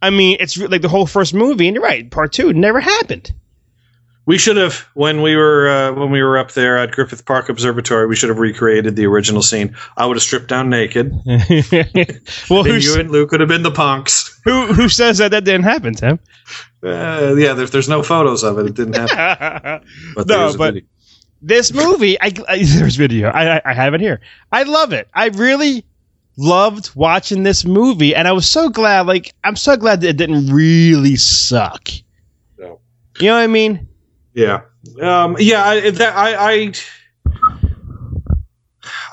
[0.00, 2.08] I mean, it's like the whole first movie, and you're right.
[2.10, 3.32] Part two never happened.
[4.28, 7.48] We should have when we were uh, when we were up there at Griffith Park
[7.48, 8.06] Observatory.
[8.06, 9.74] We should have recreated the original scene.
[9.96, 11.12] I would have stripped down naked.
[11.24, 14.38] well, and you and Luke would have been the punks.
[14.44, 16.18] Who who says that that didn't happen, Tim?
[16.82, 18.66] Uh, yeah, there's there's no photos of it.
[18.66, 19.88] It didn't happen.
[20.14, 20.88] But no, there's a but video.
[21.40, 23.30] this movie, I, I there's video.
[23.30, 24.20] I, I I have it here.
[24.52, 25.08] I love it.
[25.14, 25.86] I really
[26.38, 29.06] loved watching this movie, and I was so glad.
[29.06, 31.88] Like I'm so glad that it didn't really suck.
[32.56, 32.80] No.
[33.20, 33.88] You know what I mean?
[34.32, 34.62] Yeah,
[35.02, 35.64] um, yeah.
[35.64, 36.72] I, that, I, I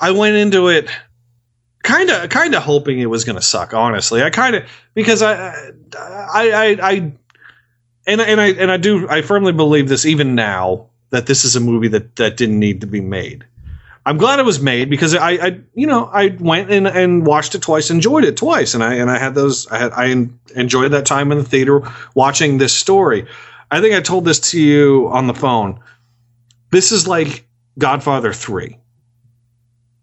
[0.00, 0.88] I went into it
[1.82, 3.74] kind of kind of hoping it was going to suck.
[3.74, 4.64] Honestly, I kind of
[4.94, 6.92] because I I I, I
[8.06, 11.56] and and I and I do I firmly believe this even now that this is
[11.56, 13.44] a movie that that didn't need to be made.
[14.06, 17.56] I'm glad it was made because I, I you know I went and, and watched
[17.56, 20.92] it twice, enjoyed it twice, and I and I had those I had I enjoyed
[20.92, 21.82] that time in the theater
[22.14, 23.26] watching this story.
[23.68, 25.80] I think I told this to you on the phone.
[26.70, 28.78] This is like Godfather three.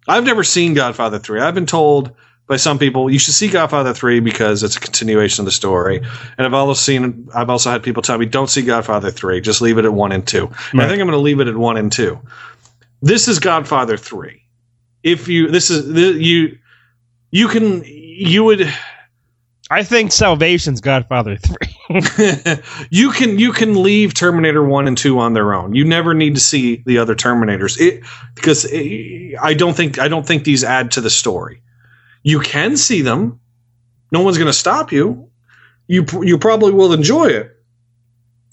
[0.05, 1.39] I've never seen Godfather three.
[1.39, 2.13] I've been told
[2.45, 3.09] by some people.
[3.09, 6.01] You should see Godfather three because it's a continuation of the story.
[6.37, 9.61] And I've also seen, I've also had people tell me, don't see Godfather three, just
[9.61, 10.51] leave it at one and two.
[10.71, 12.19] And I think I'm going to leave it at one and two.
[13.03, 14.43] This is Godfather three.
[15.03, 16.57] If you, this is the, you,
[17.31, 18.73] you can, you would.
[19.69, 21.75] I think Salvation's Godfather three.
[22.89, 25.75] you can you can leave Terminator one and two on their own.
[25.75, 30.07] You never need to see the other Terminators it, because it, I don't think I
[30.07, 31.61] don't think these add to the story.
[32.23, 33.41] You can see them.
[34.13, 35.29] No one's going to stop you.
[35.87, 37.51] You you probably will enjoy it.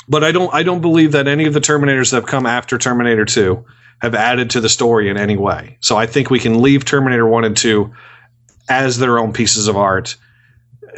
[0.09, 2.79] But I don't I don't believe that any of the Terminators that have come after
[2.79, 3.65] Terminator two
[4.01, 5.77] have added to the story in any way.
[5.81, 7.93] So I think we can leave Terminator one and two
[8.69, 10.17] as their own pieces of art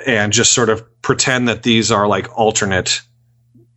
[0.07, 3.01] and just sort of pretend that these are like alternate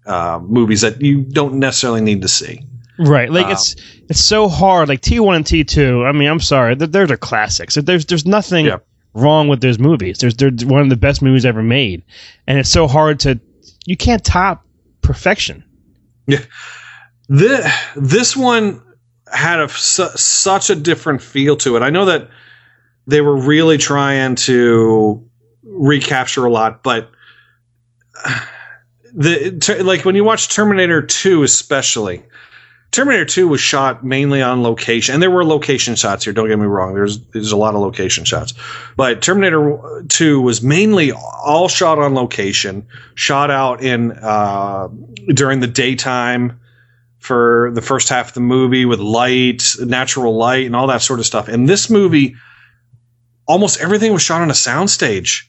[0.06, 2.66] uh, movies that you don't necessarily need to see.
[2.98, 3.76] Right, like Um, it's
[4.10, 4.88] it's so hard.
[4.88, 6.06] Like T one and T two.
[6.06, 7.76] I mean, I'm sorry, th- those are classics.
[7.76, 8.66] There's there's nothing
[9.14, 10.20] wrong with those movies.
[10.20, 12.04] There's they're one of the best movies ever made,
[12.48, 13.40] and it's so hard to
[13.86, 14.66] you can't top
[15.02, 15.64] perfection.
[16.28, 16.40] Yeah,
[17.28, 18.82] the, this one
[19.36, 21.82] had a su- such a different feel to it.
[21.82, 22.30] I know that
[23.08, 25.24] they were really trying to
[25.64, 27.12] recapture a lot, but
[29.14, 32.24] the ter- like when you watch Terminator 2 especially
[32.92, 36.60] Terminator 2 was shot mainly on location and there were location shots here don't get
[36.60, 38.54] me wrong there's there's a lot of location shots
[38.98, 44.90] but Terminator 2 was mainly all shot on location shot out in uh,
[45.34, 46.60] during the daytime
[47.26, 51.20] for the first half of the movie with light natural light and all that sort
[51.20, 52.36] of stuff and this movie
[53.48, 55.44] almost everything was shot on a soundstage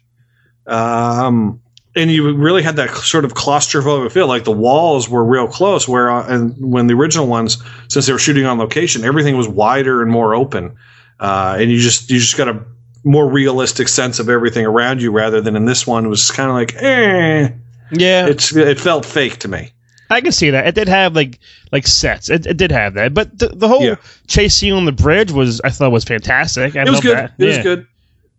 [0.66, 1.61] um,
[1.97, 5.89] and you really had that sort of claustrophobic feel, like the walls were real close.
[5.89, 7.57] Where uh, and when the original ones,
[7.89, 10.77] since they were shooting on location, everything was wider and more open,
[11.18, 12.62] uh, and you just you just got a
[13.03, 16.51] more realistic sense of everything around you, rather than in this one it was kind
[16.51, 17.49] of like, eh,
[17.93, 19.72] yeah, it's it felt fake to me.
[20.11, 20.66] I can see that.
[20.66, 21.38] It did have like
[21.72, 22.30] like sets.
[22.30, 23.96] It, it did have that, but the, the whole Yeah.
[24.26, 26.76] chase scene on the bridge was I thought was fantastic.
[26.76, 27.16] I it was good.
[27.16, 27.32] That.
[27.38, 27.62] It was Yeah.
[27.62, 27.86] good.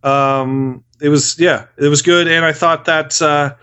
[0.04, 3.54] Um, it was yeah, it was good, and I thought that uh,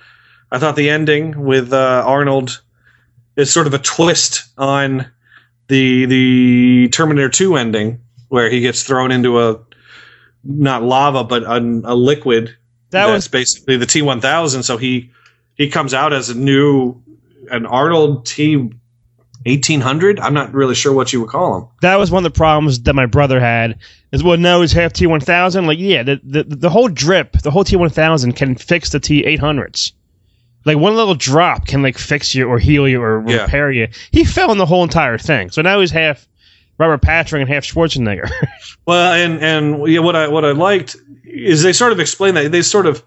[0.53, 2.61] I thought the ending with uh, Arnold
[3.37, 5.07] is sort of a twist on
[5.69, 9.61] the the Terminator Two ending, where he gets thrown into a
[10.45, 12.55] not lava but a, a liquid
[12.91, 14.65] That that's was- basically the T one thousand.
[14.65, 15.11] So he
[15.57, 17.01] he comes out as a new
[17.51, 18.71] an Arnold T
[19.47, 20.19] eighteen hundred.
[20.21, 21.69] I'm not really sure what you would call him.
[21.83, 23.79] That was one of the problems that my brother had.
[24.13, 25.67] Is well, no, he's half T one thousand.
[25.67, 29.01] Like, yeah, the, the the whole drip, the whole T one thousand can fix the
[29.01, 29.93] T eight hundreds.
[30.65, 33.43] Like one little drop can like fix you or heal you or Yeah.
[33.43, 33.89] repair you.
[34.13, 35.51] He fell in the whole entire thing.
[35.51, 36.27] So now he's half
[36.79, 38.31] Robert Patrick and half Schwarzenegger.
[38.87, 42.53] Well, and and yeah, what I what I liked is they sort of explained that
[42.53, 43.03] they sort of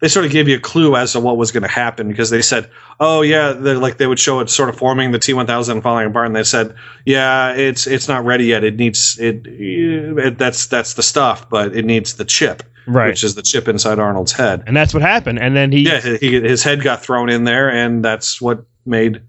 [0.00, 2.28] they sort of gave you a clue as to what was going to happen because
[2.28, 2.70] they said,
[3.00, 6.06] oh yeah, like they would show it sort of forming the T one thousand falling
[6.06, 6.74] apart, and they said,
[7.06, 8.62] yeah, it's it's not ready yet.
[8.62, 13.08] It needs it, it that's that's the stuff, but it needs the chip, Right.
[13.08, 14.62] Which is the chip inside Arnold's head.
[14.66, 15.40] and that's what happened.
[15.40, 19.22] And then he Yeah, he, his head got thrown in there, and that's what made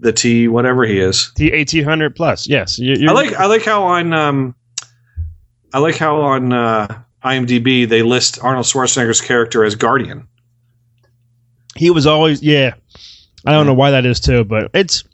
[0.00, 1.32] the T whatever he is.
[1.36, 2.48] T eighteen hundred plus.
[2.48, 4.54] Yes, you, I like I like how on um,
[5.72, 10.28] I like how on uh, IMDb they list Arnold Schwarzenegger's character as Guardian.
[11.74, 12.74] he was always yeah.
[13.44, 15.04] I don't know why that is too, but it's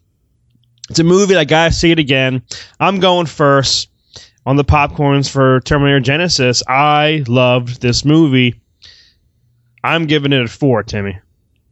[0.90, 2.42] it's a movie that gotta see it again.
[2.78, 3.88] I'm going first
[4.46, 6.62] on the popcorns for Terminator Genisys.
[6.66, 8.60] I loved this movie.
[9.84, 11.18] I'm giving it a four, Timmy.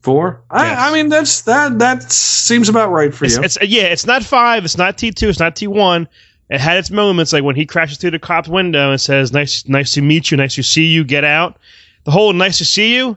[0.03, 0.43] Four?
[0.51, 3.43] I, I mean that's that that seems about right for It's, you.
[3.43, 6.09] it's yeah, it's not five, it's not T two, it's not T one.
[6.51, 9.67] It had its moments, like when he crashes through the cop's window and says, "Nice,
[9.69, 11.59] nice to meet you, nice to see you, get out."
[12.05, 13.17] The whole "nice to see you,"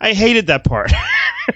[0.00, 0.92] I hated that part.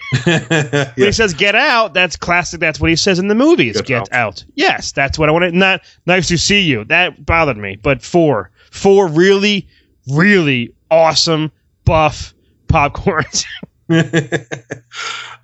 [0.25, 2.61] when he says "get out," that's classic.
[2.61, 3.81] That's what he says in the movies.
[3.83, 4.45] Get, out.
[4.55, 5.55] Yes, that's what I wanted.
[5.55, 7.77] Not "nice to see you." That bothered me.
[7.77, 9.69] But four, four really,
[10.09, 11.51] really awesome
[11.85, 12.35] buff
[12.69, 13.45] popcorns.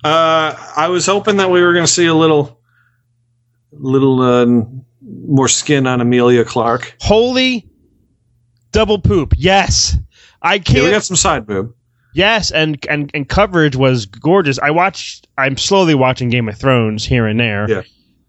[0.03, 2.59] uh, I was hoping that we were going to see a little,
[3.71, 4.45] little uh,
[5.27, 6.95] more skin on Emilia Clarke.
[6.99, 7.67] Holy
[8.71, 9.33] double poop!
[9.37, 9.97] Yes,
[10.41, 10.79] I can't.
[10.79, 11.73] Yeah, we got some side boob.
[12.13, 14.59] Yes, and, and and coverage was gorgeous.
[14.59, 15.27] I watched.
[15.37, 17.69] I'm slowly watching Game of Thrones here and there.
[17.69, 17.81] Yeah.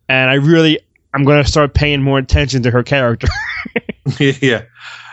[0.08, 0.80] And I really,
[1.12, 3.28] I'm going to start paying more attention to her character.
[4.18, 4.62] yeah.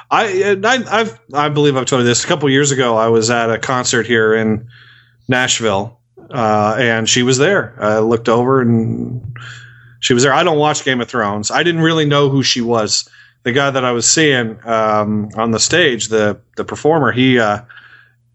[0.09, 2.97] I, I I've I believe I've told you this a couple years ago.
[2.97, 4.67] I was at a concert here in
[5.27, 5.99] Nashville,
[6.29, 7.75] uh, and she was there.
[7.79, 9.37] I looked over and
[10.01, 10.33] she was there.
[10.33, 11.49] I don't watch Game of Thrones.
[11.49, 13.09] I didn't really know who she was
[13.43, 17.61] the guy that I was seeing um, on the stage, the the performer, he uh,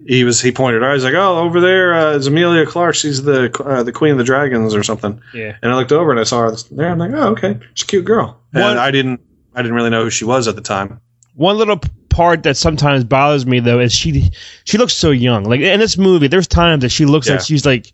[0.05, 0.95] he was he pointed out.
[0.95, 2.95] He's like, "Oh, over there uh, is Emilia Clarke.
[2.97, 5.57] She's the uh, the Queen of the Dragons or something." Yeah.
[5.63, 6.91] And I looked over and I saw her there.
[6.91, 9.21] I'm like, "Oh, okay, she's a cute girl." And What- I didn't
[9.55, 11.01] I didn't really know who she was at the time.
[11.35, 14.31] One little part that sometimes bothers me though is she
[14.65, 15.45] she looks so young.
[15.45, 17.35] Like in this movie, there's times that she looks Yeah.
[17.35, 17.93] like she's like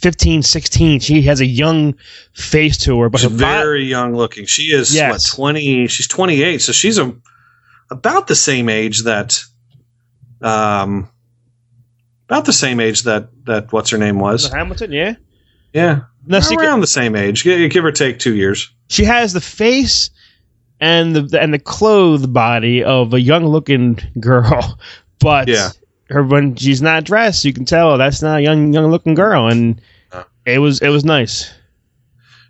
[0.00, 1.00] 15, 16.
[1.00, 1.94] She has a young
[2.34, 4.46] face to her, but She's her very young looking.
[4.46, 5.32] She is Yes.
[5.32, 5.86] what twenty?
[5.86, 7.14] She's twenty eight, so she's a,
[7.90, 9.42] about the same age that,
[10.42, 11.08] um,
[12.28, 14.50] about the same age that that what's her name was.
[14.52, 15.14] Hamilton, yeah.
[15.72, 18.68] Yeah, No, around the same age, give or take two years.
[18.88, 20.10] she has the face
[20.80, 24.78] and the and the clothed body of a young looking girl,
[25.20, 25.68] but Yeah.
[26.08, 29.46] her when she's not dressed, you can tell that's not a young young looking girl,
[29.46, 29.80] and
[30.46, 31.52] it was it was nice.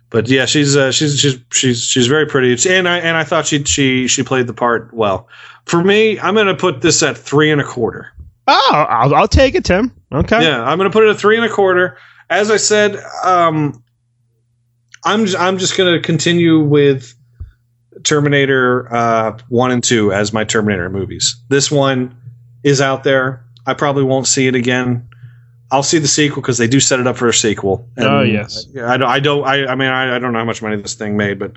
[0.09, 3.47] But yeah, she's uh, she's she's she's she's very pretty, and I and I thought
[3.47, 5.29] she she she played the part well.
[5.65, 8.11] For me, I'm going to put this at three and a quarter.
[8.47, 9.93] Oh, I'll, I'll take it, Tim.
[10.11, 10.43] Okay.
[10.43, 11.97] Yeah, I'm going to put it at three and a quarter.
[12.29, 13.83] As I said, um,
[15.05, 17.15] I'm just, I'm just going to continue with
[18.03, 21.41] Terminator uh, one and two as my Terminator movies.
[21.49, 22.17] This one
[22.63, 23.45] is out there.
[23.65, 25.07] I probably won't see it again.
[25.71, 27.87] I'll see the sequel because they do set it up for a sequel.
[27.97, 28.67] Oh, yes.
[28.77, 29.09] I, don't.
[29.09, 29.43] I don't.
[29.45, 31.53] I, I mean, I, I don't know how much money this thing made, but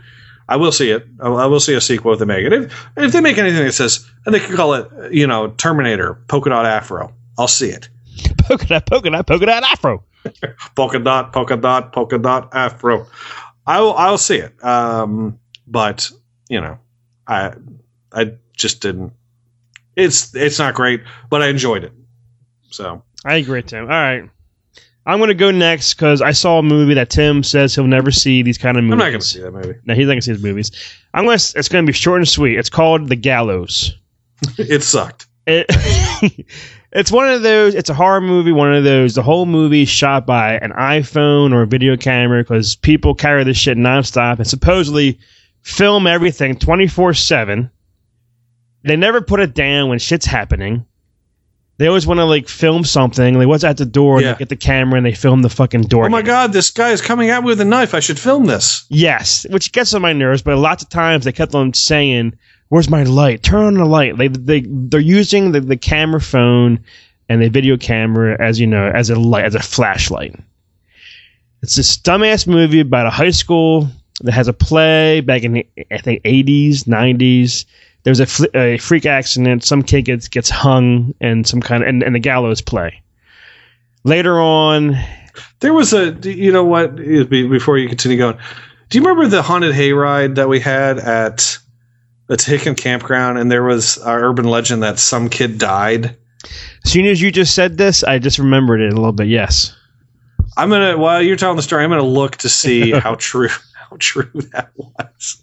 [0.49, 1.05] I will see it.
[1.21, 2.53] I, I will see a sequel if they make it.
[2.53, 6.15] If, if they make anything that says, and they could call it, you know, Terminator
[6.29, 7.89] Polka Dot Afro, I'll see it.
[8.45, 10.05] polka dot, polka dot, polka dot afro.
[10.77, 13.07] polka dot, polka dot, polka dot afro.
[13.67, 14.62] I'll I'll see it.
[14.65, 16.11] Um, but
[16.49, 16.79] you know,
[17.27, 17.55] I
[18.12, 19.12] I just didn't.
[19.97, 21.93] It's it's not great, but I enjoyed it.
[22.75, 23.85] So I agree, Tim.
[23.85, 24.29] All right.
[25.07, 28.11] I'm going to go next because I saw a movie that Tim says he'll never
[28.11, 28.93] see these kind of movies.
[28.93, 29.79] I'm not going to see that movie.
[29.85, 30.70] No, he's not going to see these movies.
[30.70, 32.59] To It's going to be short and sweet.
[32.59, 33.95] It's called The Gallows.
[34.59, 35.27] it sucked.
[35.47, 35.66] It,
[36.93, 37.75] it's one of those.
[37.75, 38.53] It's a horror movie.
[38.53, 39.14] One of those.
[39.14, 43.45] The whole movie is shot by an iPhone or a video camera because people carry
[43.45, 45.18] this shit nonstop and supposedly
[45.61, 47.70] film everything 24 seven.
[48.85, 50.87] They never put it down when shit's happening.
[51.77, 53.37] They always want to like film something.
[53.37, 54.18] Like what's at the door?
[54.18, 56.07] And they get the camera and they film the fucking door.
[56.07, 57.95] Oh my god, this guy is coming at me with a knife.
[57.95, 58.87] I should film this.
[58.91, 60.43] Yes, which gets on my nerves.
[60.43, 62.35] But lots of times they kept on saying,
[62.68, 63.43] "Where's my light?
[63.43, 66.79] Turn on the light." They they they're using the, the camera phone
[67.29, 70.39] and the video camera as you know as a light as a flashlight.
[71.62, 73.89] It's this dumbass movie about a high school
[74.20, 77.66] that has a play back in the I think eighties nineties.
[78.05, 79.65] There's a, fl- a freak accident.
[79.65, 83.03] Some kid gets gets hung and some kind of and, and the gallows play.
[84.05, 84.97] Later on,
[85.61, 86.97] There was a, you know what?
[86.97, 88.37] Before you continue going,
[88.91, 91.59] do you remember the haunted hayride that we had at
[92.27, 93.39] the Hicken Campground?
[93.39, 96.17] And there was our urban legend that some kid died.
[96.85, 99.29] as soon as you just said this, I just remembered it a little bit.
[99.29, 99.75] Yes.
[100.57, 103.97] I'm gonna while you're telling the story, I'm gonna look to see how true how
[103.99, 105.43] true that was.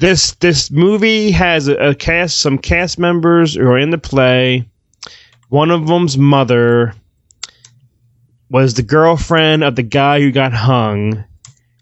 [0.00, 4.68] This this movie has a, a cast some cast members who are in the play.
[5.48, 6.94] One of them's mother
[8.50, 11.24] was the girlfriend of the guy who got hung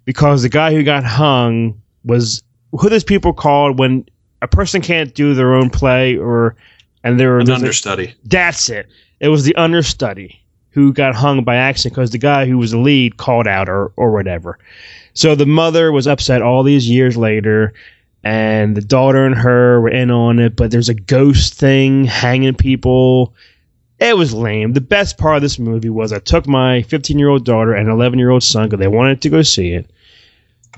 [0.04, 4.06] because the guy who got hung was who those people called when
[4.42, 6.56] a person can't do their own play or
[7.02, 8.14] and they're An there's a- understudy.
[8.24, 8.88] that's it.
[9.20, 10.43] It was the understudy
[10.74, 13.92] who got hung by accident because the guy who was the lead called out or,
[13.96, 14.58] or whatever.
[15.14, 17.72] So the mother was upset all these years later,
[18.24, 22.56] and the daughter and her were in on it, but there's a ghost thing hanging
[22.56, 23.34] people.
[24.00, 24.72] It was lame.
[24.72, 27.88] The best part of this movie was I took my 15 year old daughter and
[27.88, 29.88] 11 year old son because they wanted to go see it.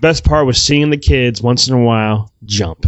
[0.03, 2.84] Best part was seeing the kids once in a while jump.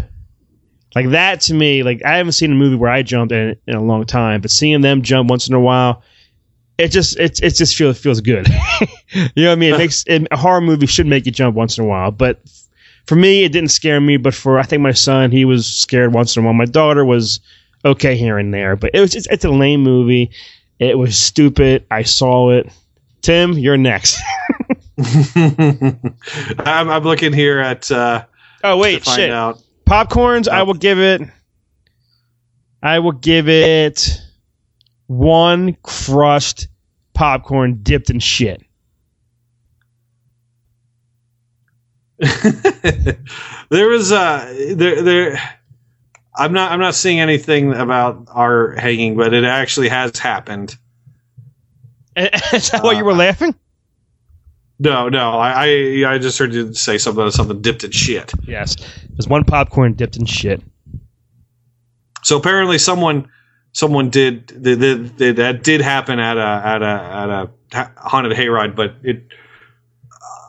[0.94, 3.74] Like that to me, like I haven't seen a movie where I jumped in, in
[3.74, 6.02] a long time, but seeing them jump once in a while,
[6.78, 8.48] it just it it just feels feels good.
[9.10, 9.74] you know what I mean?
[9.74, 12.40] It makes it, a horror movie should make you jump once in a while, but
[13.06, 14.16] for me, it didn't scare me.
[14.16, 16.54] But for I think my son, he was scared once in a while.
[16.54, 17.40] My daughter was
[17.84, 20.30] okay here and there, but it was just, it's a lame movie.
[20.78, 21.84] It was stupid.
[21.90, 22.70] I saw it.
[23.22, 24.20] Tim, you're next.
[24.98, 27.90] I'm, I'm looking here at.
[27.90, 28.24] Uh,
[28.62, 29.30] oh wait, shit.
[29.30, 29.60] out.
[29.84, 31.22] Popcorns, I will give it.
[32.82, 34.20] I will give it
[35.08, 36.68] one crushed
[37.14, 38.62] popcorn dipped in shit.
[42.18, 45.58] there was uh there there
[46.36, 50.76] I'm not I'm not seeing anything about our hanging, but it actually has happened.
[52.16, 53.54] Is that why you were laughing?
[54.80, 55.32] No, no.
[55.32, 58.32] I, I I just heard you say something something dipped in shit.
[58.46, 58.76] Yes,
[59.10, 60.62] there's one popcorn dipped in shit.
[62.24, 63.28] So apparently, someone
[63.72, 68.74] someone did that, that, that did happen at a at a at a haunted hayride,
[68.74, 69.24] but it.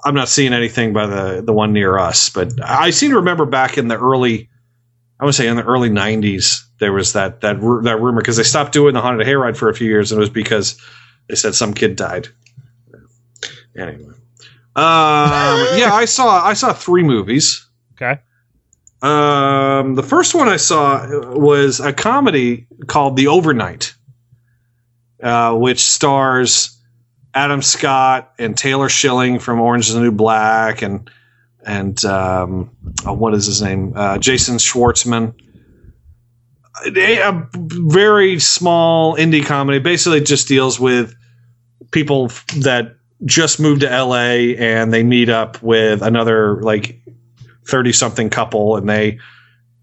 [0.06, 3.46] I'm not seeing anything by the the one near us, but I seem to remember
[3.46, 4.50] back in the early,
[5.20, 8.38] I would say in the early '90s, there was that that ru- that rumor because
[8.38, 10.80] they stopped doing the haunted hayride for a few years, and it was because
[11.28, 12.30] they said some kid died.
[13.78, 14.16] Anyway, um,
[15.76, 17.68] yeah, I saw I saw three movies.
[17.96, 18.22] Okay.
[19.02, 23.94] Um, the first one I saw was a comedy called The Overnight,
[25.24, 26.78] uh, which stars
[27.34, 31.10] Adam Scott and Taylor Schilling from Orange is the New Black and
[31.66, 32.72] and um,
[33.06, 33.94] oh, what is his name?
[33.96, 35.34] Uh, Jason Schwartzman.
[36.86, 39.80] A, a very small indie comedy.
[39.80, 41.14] Basically, just deals with
[41.92, 42.28] people
[42.60, 42.96] that
[43.26, 47.02] just moved to LA and they meet up with another like
[47.70, 49.20] 30 something couple and they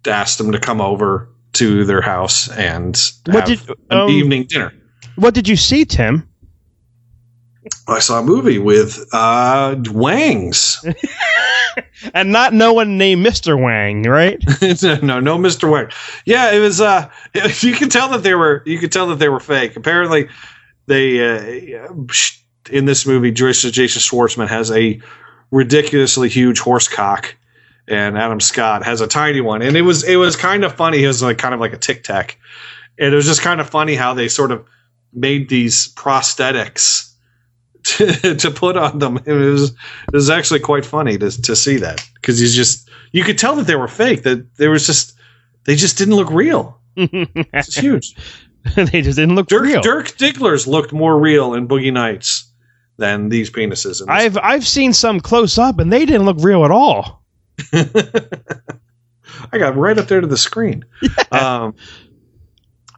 [0.07, 4.45] asked them to come over to their house and What have did- an um, evening
[4.45, 4.73] dinner.
[5.17, 6.29] What did you see, Tim?
[7.89, 10.85] I saw a movie with uh, Wangs.
[12.15, 13.61] and not no one named Mr.
[13.61, 14.39] Wang, right?
[15.03, 15.71] no, no, Mr.
[15.71, 15.89] Wang.
[16.25, 16.81] Yeah, it was.
[16.81, 17.11] Uh,
[17.61, 18.63] you could tell that they were.
[18.67, 19.77] You could tell that they were fake.
[19.77, 20.29] Apparently,
[20.87, 21.95] they uh,
[22.71, 25.01] in this movie, Jason Jason Schwartzman has a
[25.51, 27.37] ridiculously huge horse cock,
[27.89, 29.63] and Adam Scott has a tiny one.
[29.63, 30.99] And it was it was kind of funny.
[30.99, 32.39] He was like kind of like a tic tac,
[32.99, 34.67] and it was just kind of funny how they sort of
[35.13, 37.13] made these prosthetics
[37.85, 39.19] to, to put on them.
[39.25, 43.25] It was it was actually quite funny to to see that because he's just you
[43.25, 44.25] could tell that they were fake.
[44.25, 45.15] That there was just
[45.65, 46.81] they just didn't look real.
[46.97, 48.17] It's huge.
[48.75, 49.83] they just didn't look Dirk, real.
[49.83, 52.51] Dirk Diggler's looked more real in Boogie Nights
[52.97, 54.03] than these penises.
[54.09, 57.23] I've I've seen some close up, and they didn't look real at all.
[59.53, 60.85] I got right up there to the screen.
[61.33, 61.75] Um,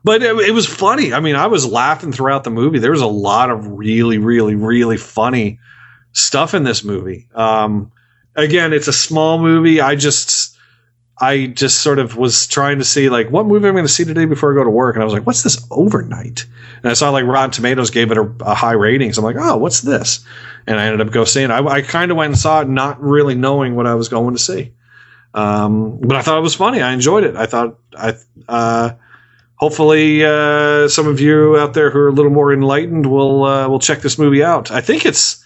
[0.04, 1.12] but it, it was funny.
[1.12, 2.78] I mean, I was laughing throughout the movie.
[2.78, 5.58] There was a lot of really, really, really funny
[6.12, 7.28] stuff in this movie.
[7.34, 7.90] Um,
[8.36, 9.80] again, it's a small movie.
[9.80, 10.57] I just,
[11.20, 14.04] I just sort of was trying to see like what movie I'm going to see
[14.04, 16.46] today before I go to work, and I was like, "What's this overnight?"
[16.82, 19.44] And I saw like Rotten Tomatoes gave it a, a high rating, so I'm like,
[19.44, 20.24] "Oh, what's this?"
[20.66, 21.46] And I ended up go seeing.
[21.46, 21.50] it.
[21.50, 24.34] I, I kind of went and saw it, not really knowing what I was going
[24.34, 24.74] to see.
[25.34, 26.82] Um, but I thought it was funny.
[26.82, 27.34] I enjoyed it.
[27.34, 28.14] I thought I
[28.48, 28.90] uh,
[29.56, 33.68] hopefully uh, some of you out there who are a little more enlightened will uh,
[33.68, 34.70] will check this movie out.
[34.70, 35.44] I think it's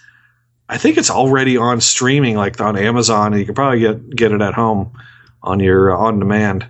[0.69, 4.31] I think it's already on streaming, like on Amazon, and you can probably get get
[4.31, 4.95] it at home
[5.43, 6.67] on your on demand.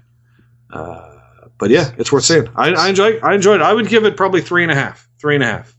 [0.71, 1.17] Uh,
[1.57, 2.47] but yeah, it's worth seeing.
[2.55, 3.63] I, I enjoy I enjoyed it.
[3.63, 5.07] I would give it probably three and a half.
[5.19, 5.75] Three and a half.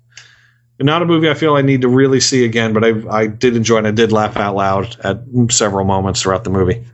[0.81, 3.57] Not a movie I feel I need to really see again, but I I did
[3.57, 3.87] enjoy it.
[3.87, 5.21] I did laugh out loud at
[5.51, 6.85] several moments throughout the movie.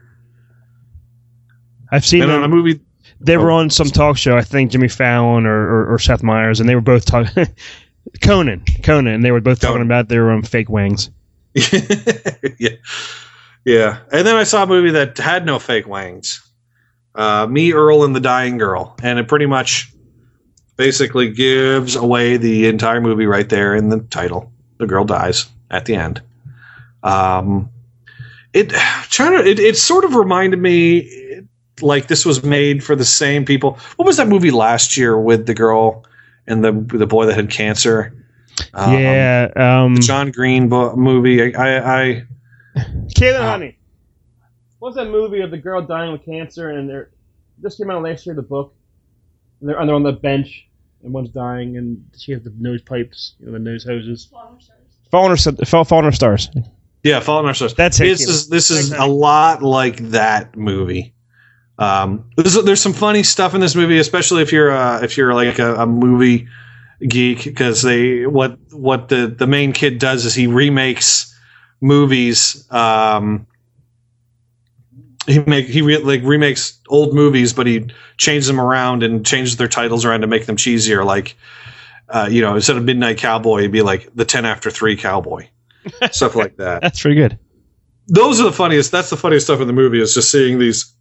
[1.92, 2.80] I've seen And on a movie
[3.20, 4.36] They were on some talk show.
[4.36, 7.46] I think Jimmy Fallon or, or, or Seth Meyers, and they were both talking.
[8.22, 11.10] Conan, Conan, and they were both talking about their um, fake wings.
[11.54, 12.70] yeah.
[13.64, 14.00] Yeah.
[14.12, 16.46] And then I saw a movie that had no fake wangs.
[17.14, 18.96] Uh, Me, Earl, and the Dying Girl.
[19.02, 19.92] And it pretty much
[20.76, 24.52] basically gives away the entire movie right there in the title.
[24.78, 26.22] The girl dies at the end.
[27.02, 27.70] Um,
[28.52, 28.70] it
[29.10, 31.42] trying it, it sort of reminded me
[31.82, 33.78] like this was made for the same people.
[33.96, 36.04] What was that movie last year with the girl
[36.46, 38.14] and the the boy that had cancer?
[38.74, 41.54] Um, yeah, um, the John Green bo- movie.
[41.54, 42.22] I, I, I
[43.14, 43.78] Caitlin, honey,
[44.78, 47.10] what's that movie of the girl dying with cancer and they're
[47.58, 48.34] this came out last year?
[48.34, 48.74] The book,
[49.60, 50.66] and they're, and they're on the bench
[51.02, 54.30] and one's dying and she has the nose pipes, you know, the nose hoses.
[55.10, 56.48] Fallen or Fallen, Fallen or Stars.
[57.02, 57.74] Yeah, Fault in Our Stars.
[57.74, 58.28] That's it, This Keith.
[58.28, 61.14] is this is a lot like that movie.
[61.78, 65.32] Um, there's, there's some funny stuff in this movie, especially if you're uh, if you're
[65.32, 66.46] like a, a movie
[67.00, 71.29] geek, because they what what the the main kid does is he remakes
[71.80, 72.70] movies.
[72.70, 73.46] Um,
[75.26, 79.56] he make he re, like remakes old movies, but he changes them around and changes
[79.56, 81.04] their titles around to make them cheesier.
[81.04, 81.36] Like,
[82.08, 85.48] uh, you know, instead of Midnight Cowboy, it'd be like the Ten After Three Cowboy,
[86.10, 87.38] stuff like that That's pretty good.
[88.08, 88.90] those are the funniest.
[88.90, 90.92] That's the funniest stuff in the movie is just seeing these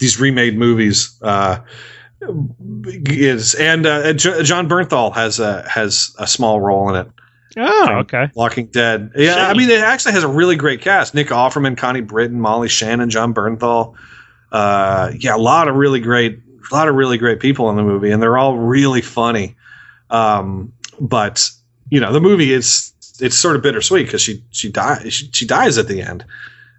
[0.00, 1.16] these remade movies.
[1.22, 1.60] Uh,
[3.06, 7.12] is and uh, J- Jon Bernthal has a has a small role in it.
[7.56, 8.30] Oh, okay.
[8.34, 9.12] Walking Dead.
[9.16, 12.68] Yeah, I mean, it actually has a really great cast: Nick Offerman, Connie Britton, Molly
[12.68, 13.94] Shannon, Jon Bernthal.
[14.50, 16.40] Uh, yeah, a lot of really great,
[16.70, 19.56] a lot of really great people in the movie, and they're all really funny.
[20.10, 21.50] Um, but
[21.90, 25.30] you know, the movie is it's it's sort of bittersweet because she she dies she,
[25.32, 26.24] she dies at the end.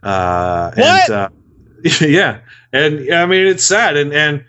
[0.04, 1.10] Uh, What?
[1.10, 1.30] And, uh,
[2.02, 2.40] yeah,
[2.74, 4.46] and I mean it's sad, and and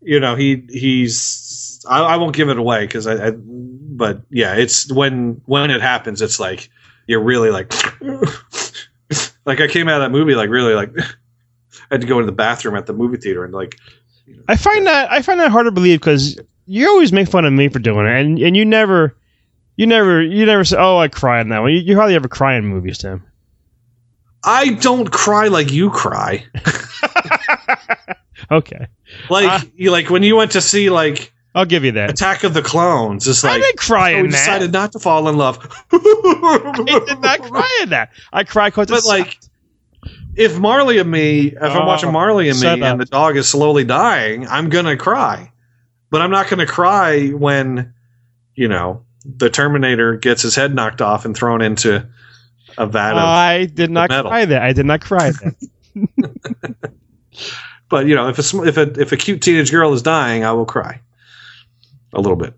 [0.00, 3.30] you know he he's I, I won't give it away because I, I
[3.96, 6.70] but yeah it's when when it happens it's like
[7.06, 7.72] you're really like
[9.44, 12.26] like I came out of that movie like really like I had to go into
[12.26, 13.78] the bathroom at the movie theater and like
[14.48, 17.52] I find that I find that hard to believe because you always make fun of
[17.52, 19.16] me for doing it, and and you never,
[19.76, 22.28] you never, you never say, "Oh, I cry in that one." You, you hardly ever
[22.28, 23.26] cry in movies, Tim.
[24.44, 26.46] I don't cry like you cry.
[28.50, 28.86] Okay,
[29.30, 32.10] Like uh, you like when you went to see like I'll give you that.
[32.10, 33.28] Attack of the Clones.
[33.28, 34.36] It's I like didn't cry so in we that.
[34.38, 35.58] decided not to fall in love.
[35.92, 38.10] I did not cry in that.
[38.32, 39.38] I cry because But like,
[40.34, 42.80] if Marley and me, if I'm Oh, watching Marley and me, up.
[42.80, 45.52] and the dog is slowly dying, I'm gonna cry.
[46.10, 47.92] But I'm not gonna cry when,
[48.54, 52.08] you know, the Terminator gets his head knocked off and thrown into
[52.78, 53.18] a vat of.
[53.18, 54.62] I did not cry that.
[54.62, 55.54] I did not cry that.
[57.90, 60.52] but you know, if a if a if a cute teenage girl is dying, I
[60.52, 61.00] will cry
[62.12, 62.54] a little bit.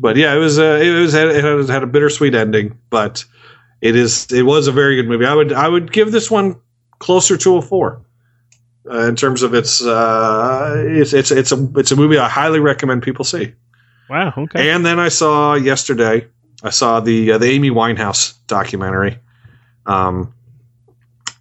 [0.00, 3.24] but yeah, it was uh, it was it had, had a bittersweet ending, but
[3.80, 5.26] it is it was a very good movie.
[5.26, 6.60] I would I would give this one
[6.98, 8.02] closer to a four
[8.90, 12.60] uh, in terms of its uh, it's it's it's a it's a movie I highly
[12.60, 13.54] recommend people see.
[14.08, 14.32] wow.
[14.36, 14.70] Okay.
[14.70, 16.28] And then I saw yesterday,
[16.62, 19.18] I saw the uh, the Amy Winehouse documentary.
[19.86, 20.34] Um,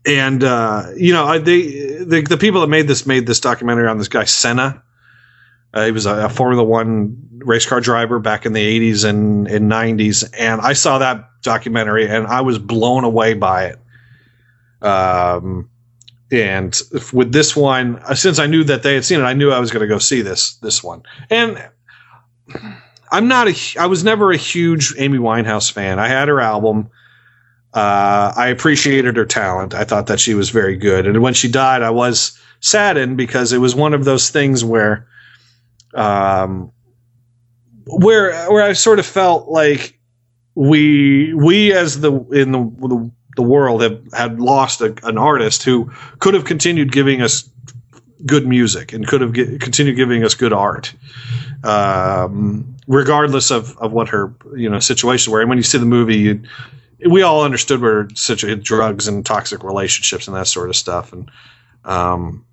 [0.05, 3.88] and uh, you know, I, they the, the people that made this made this documentary
[3.88, 4.84] on this guy Senna.
[5.74, 9.47] Uh, he was a, a Formula One race car driver back in the '80s and,
[9.47, 13.80] and '90s, and I saw that documentary and I was blown away by it.
[14.82, 15.69] Um,
[16.32, 16.80] and
[17.11, 19.59] with this one, uh, since I knew that they had seen it, I knew I
[19.59, 21.03] was going to go see this this one.
[21.30, 21.69] And
[23.11, 25.99] I'm not a I was never a huge Amy Winehouse fan.
[25.99, 26.89] I had her album.
[27.74, 29.74] Uh, I appreciated her talent.
[29.74, 31.07] I thought that she was very good.
[31.07, 35.07] And when she died, I was saddened because it was one of those things where,
[35.94, 36.72] um,
[37.88, 40.00] where where I sort of felt like
[40.56, 45.64] we we as the in the the, the world have had lost a, an artist
[45.64, 47.50] who could have continued giving us
[48.26, 50.94] good music and could have gi- continued giving us good art
[51.64, 55.41] um, regardless of, of what her you know situation were.
[55.41, 56.41] And when you see the movie, you,
[57.10, 61.14] we all understood where such drugs and toxic relationships and that sort of stuff.
[61.14, 61.32] And
[61.86, 62.46] um,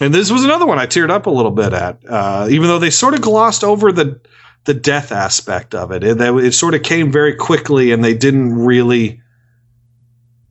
[0.00, 2.78] and this was another one I teared up a little bit at, uh, even though
[2.78, 4.20] they sort of glossed over the
[4.66, 6.04] the death aspect of it.
[6.04, 9.22] It, it sort of came very quickly, and they didn't really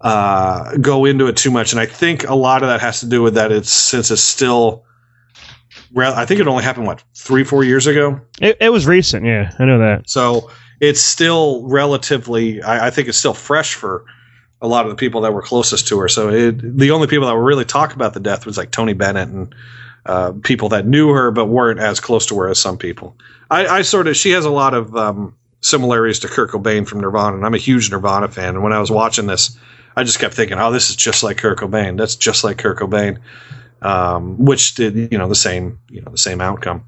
[0.02, 1.74] uh, go into it too much.
[1.74, 3.52] And I think a lot of that has to do with that.
[3.52, 4.84] It's since it's still.
[5.98, 8.20] I think it only happened what three, four years ago.
[8.42, 9.26] It, it was recent.
[9.26, 10.10] Yeah, I know that.
[10.10, 12.62] So it's still relatively.
[12.62, 14.06] I, I think it's still fresh for
[14.66, 16.08] a lot of the people that were closest to her.
[16.08, 18.94] So it, the only people that were really talk about the death was like Tony
[18.94, 19.56] Bennett and
[20.06, 23.16] uh, people that knew her but weren't as close to her as some people.
[23.50, 27.02] I, I sort of she has a lot of um, similarities to Kurt Cobain from
[27.02, 28.56] Nirvana, and I'm a huge Nirvana fan.
[28.56, 29.58] And when I was watching this,
[29.96, 31.98] I just kept thinking, "Oh, this is just like Kurt Cobain.
[31.98, 33.20] That's just like Kurt Cobain,"
[33.82, 36.84] um, which did you know the same you know the same outcome.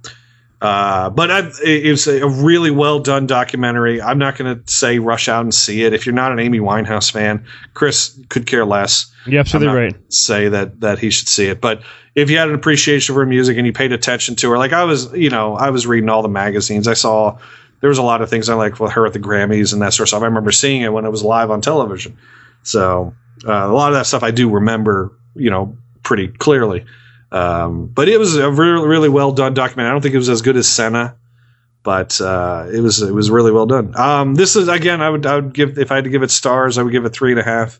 [0.60, 4.02] Uh, but I, it's a really well done documentary.
[4.02, 5.94] I'm not going to say rush out and see it.
[5.94, 7.46] If you're not an Amy Winehouse fan,
[7.76, 9.14] Chris could care less.
[9.28, 9.96] You're absolutely right.
[10.14, 11.62] Say that that he should see it.
[11.62, 11.84] But
[12.16, 14.74] if you had an appreciation for her music and you paid attention to her, like
[14.74, 16.88] I was, you know, I was reading all the magazines.
[16.88, 17.38] I saw
[17.82, 19.94] there was a lot of things I liked with her at the Grammys and that
[19.94, 20.24] sort of stuff.
[20.24, 22.18] I remember seeing it when it was live on television.
[22.64, 23.14] So
[23.46, 26.86] uh, a lot of that stuff I do remember, you know, pretty clearly.
[27.32, 29.88] Um, but it was a really, really well done document.
[29.88, 31.18] I don't think it was as good as Senna,
[31.84, 33.98] but uh, it was it was really well done.
[33.98, 36.32] Um, this is again, I would I would give if I had to give it
[36.32, 37.80] stars, I would give it three and a half.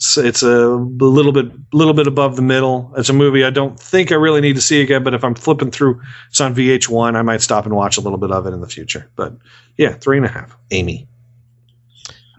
[0.00, 2.92] So it's a little bit little bit above the middle.
[2.96, 5.34] It's a movie I don't think I really need to see again, but if I'm
[5.34, 7.16] flipping through, it's on VH1.
[7.16, 9.10] I might stop and watch a little bit of it in the future.
[9.16, 9.34] But
[9.76, 10.56] yeah, three and a half.
[10.70, 11.08] Amy.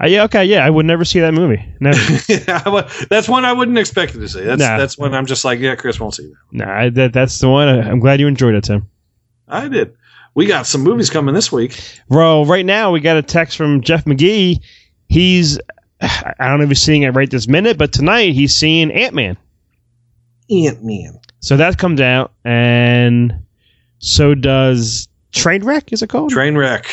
[0.01, 1.63] Uh, yeah, okay, yeah, I would never see that movie.
[1.81, 1.97] Never.
[3.09, 4.41] that's one I wouldn't expect to see.
[4.41, 4.77] That's Nah.
[4.77, 6.35] that's one I'm just like, yeah, Chris won't see that.
[6.51, 7.67] nah, I, that, that's the one.
[7.67, 8.89] I, I'm glad you enjoyed it, Tim.
[9.47, 9.93] I did.
[10.35, 11.81] We got some movies coming this week.
[12.07, 14.61] Bro, right now we got a text from Jeff McGee.
[15.09, 15.59] He's,
[16.01, 19.13] I don't know if he's seeing it right this minute, but tonight he's seeing Ant
[19.15, 19.37] Man.
[20.49, 21.19] Ant Man.
[21.41, 23.33] So that comes out, and
[23.99, 25.91] so does Trainwreck.
[25.93, 26.85] Is it called Trainwreck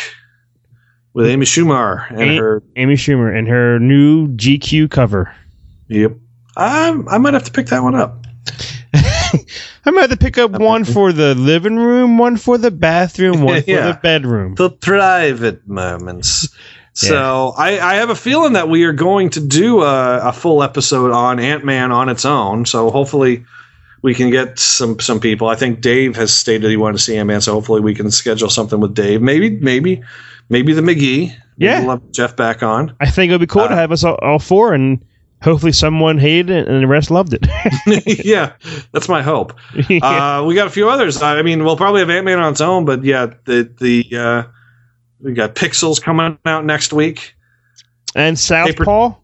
[1.17, 2.63] with Amy Schumer and A- her.
[2.77, 5.35] Amy Schumer and her new GQ cover.
[5.89, 6.13] Yep.
[6.57, 8.25] I I might have to pick that one up.
[8.95, 13.43] I might have to pick up one for the living room, one for the bathroom,
[13.43, 13.93] one for Yeah.
[13.93, 14.55] the bedroom.
[14.55, 16.49] The private moments.
[16.99, 20.63] So I, I have a feeling that we are going to do a, a full
[20.63, 22.65] episode on Ant Man on its own.
[22.65, 23.45] So hopefully
[24.01, 25.47] we can get some some people.
[25.47, 28.11] I think Dave has stated he wanted to see Ant Man, so hopefully we can
[28.11, 29.21] schedule something with Dave.
[29.21, 30.05] Maybe maybe
[30.49, 31.29] maybe the McGee.
[31.29, 31.81] Maybe Yeah.
[31.81, 32.95] we'll have Jeff back on.
[33.01, 35.05] I think it would be cool to have us all, all four, and
[35.43, 37.47] hopefully someone hated it and the rest loved it.
[38.25, 38.53] yeah,
[38.93, 39.53] that's my hope.
[40.03, 41.23] Uh, we got a few others.
[41.23, 44.43] I mean, we'll probably have Ant Man on its own, but yeah, the the uh,
[45.21, 47.35] we got Pixels coming out next week.
[48.15, 49.15] and Southpaw.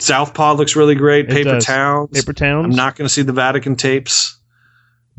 [0.00, 1.26] Southpaw looks really great.
[1.26, 1.64] It Paper does.
[1.64, 2.10] Towns.
[2.12, 2.64] Paper Towns.
[2.66, 4.37] I'm not going to see the Vatican tapes.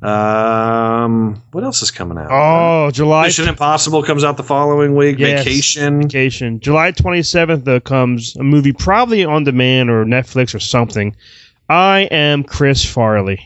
[0.01, 2.27] Um, what else is coming out?
[2.31, 3.25] Oh, July.
[3.27, 5.19] Mission Impossible comes out the following week.
[5.19, 5.43] Yes.
[5.43, 6.01] Vacation.
[6.03, 6.59] Vacation.
[6.59, 11.15] July 27th, though, comes a movie probably on demand or Netflix or something.
[11.67, 13.45] I am Chris Farley.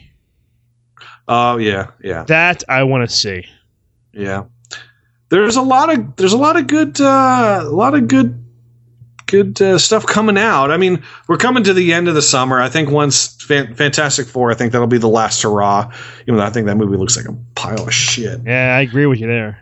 [1.28, 3.46] Oh yeah, yeah, That I want to see.
[4.12, 4.44] yeah.
[5.30, 8.43] There's a lot of there's a lot of good uh, a lot of good
[9.34, 10.70] good uh, stuff coming out.
[10.70, 12.62] I mean, we're coming to the end of the summer.
[12.62, 15.92] I think once Fan- Fantastic Four, I think that'll be the last hurrah.
[16.22, 18.42] Even though I think that movie looks like a pile of shit.
[18.46, 19.60] Yeah, I agree with you there.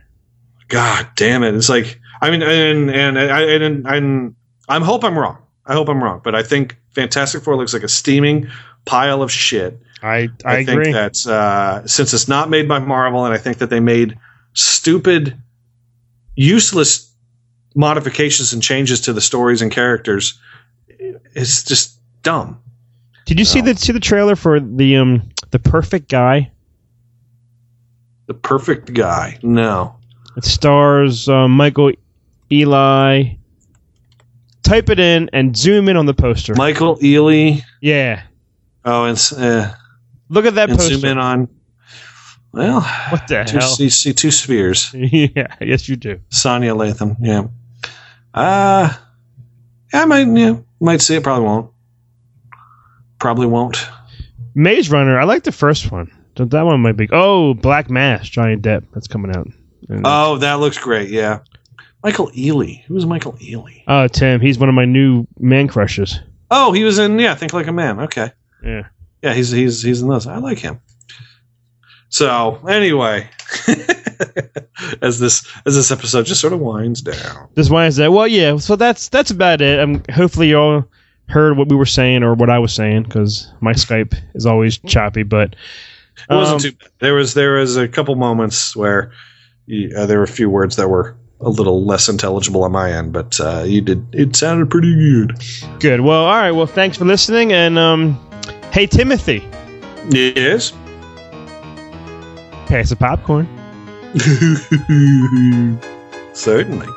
[0.68, 1.56] God damn it!
[1.56, 4.36] It's like I mean, and and I and, and
[4.68, 5.38] I hope I'm wrong.
[5.66, 8.50] I hope I'm wrong, but I think Fantastic Four looks like a steaming
[8.86, 9.80] pile of shit.
[10.04, 10.92] I I, think agree.
[10.92, 14.18] that uh, since it's not made by Marvel, and I think that they made
[14.54, 15.38] stupid,
[16.36, 17.11] useless
[17.76, 20.40] modifications and changes to the stories and characters,
[20.90, 22.60] it's just dumb.
[23.26, 26.52] Did you see the see the trailer for the um the Perfect Guy?
[28.28, 29.38] The perfect guy.
[29.44, 29.96] No.
[30.38, 31.92] It stars um, Michael
[32.50, 33.38] Ealy.
[34.64, 36.54] Type it in and zoom in on the poster.
[36.56, 37.62] Michael Ealy.
[37.82, 38.24] Yeah.
[38.86, 39.74] Oh, and uh,
[40.30, 40.96] Look at that and poster.
[40.96, 41.50] zoom in on.
[42.54, 43.76] Well, What the two, hell?
[43.80, 44.92] you see two spheres.
[44.94, 46.20] yeah, yes you do.
[46.30, 47.18] Sanaa Lathan.
[47.20, 47.48] Yeah.
[48.34, 48.94] Uh
[49.94, 51.72] I might yeah, might see it, probably won't.
[53.20, 53.78] Probably won't.
[54.56, 55.20] Maze Runner.
[55.20, 56.12] I like the first one.
[56.36, 57.08] That one might be.
[57.12, 58.86] Oh, Black Mass, Johnny Depp.
[58.94, 59.48] That's coming out.
[60.06, 61.40] Oh, that looks great, yeah.
[62.04, 62.84] Michael Ealy.
[62.84, 63.84] Who's Michael Ealy?
[63.88, 64.42] Oh, Tim.
[64.42, 66.20] He's one of my new man crushes.
[66.50, 68.00] Oh, he was in yeah, Think Like a Man.
[68.02, 68.32] Okay.
[68.64, 68.88] Yeah.
[69.22, 70.26] Yeah, he's he's he's in those.
[70.26, 70.82] I like him.
[72.12, 73.30] So anyway,
[75.02, 77.48] as this as this episode just sort of winds down.
[77.56, 78.10] This Wednesday.
[78.10, 78.58] Well, yeah.
[78.58, 79.80] So that's that's about it.
[79.80, 80.86] Um, hopefully you all
[81.30, 84.78] heard what we were saying or what I was saying because my Skype is always
[84.80, 85.24] choppy.
[85.24, 85.56] But
[86.30, 86.90] It wasn't um, too bad.
[87.00, 89.14] There was there was a couple moments where
[89.66, 92.92] you, uh, there were a few words that were a little less intelligible on my
[92.92, 95.40] end, but uh, you did it sounded pretty good.
[95.80, 96.02] good.
[96.02, 96.52] Well, all right.
[96.52, 97.54] Well, thanks for listening.
[97.54, 98.20] And um,
[98.74, 99.48] hey, Timothy,
[100.10, 100.74] Yes.
[102.72, 103.46] Pass the popcorn.
[106.34, 106.88] Certainly.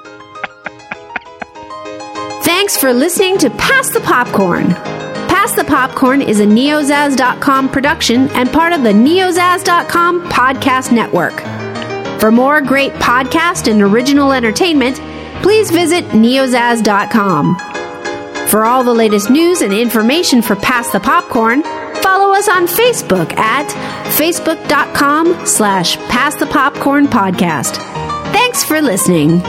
[2.44, 4.68] Thanks for listening to Pass the Popcorn.
[4.68, 11.40] Pass the Popcorn is a neozaz.com production and part of the neozaz.com podcast network.
[12.20, 14.98] For more great podcast and original entertainment,
[15.42, 17.56] please visit neozaz.com.
[18.48, 21.64] For all the latest news and information for Pass the Popcorn,
[22.14, 23.66] follow us on Facebook at
[24.16, 27.74] facebook.com slash pass the popcorn podcast.
[28.32, 29.40] Thanks for listening.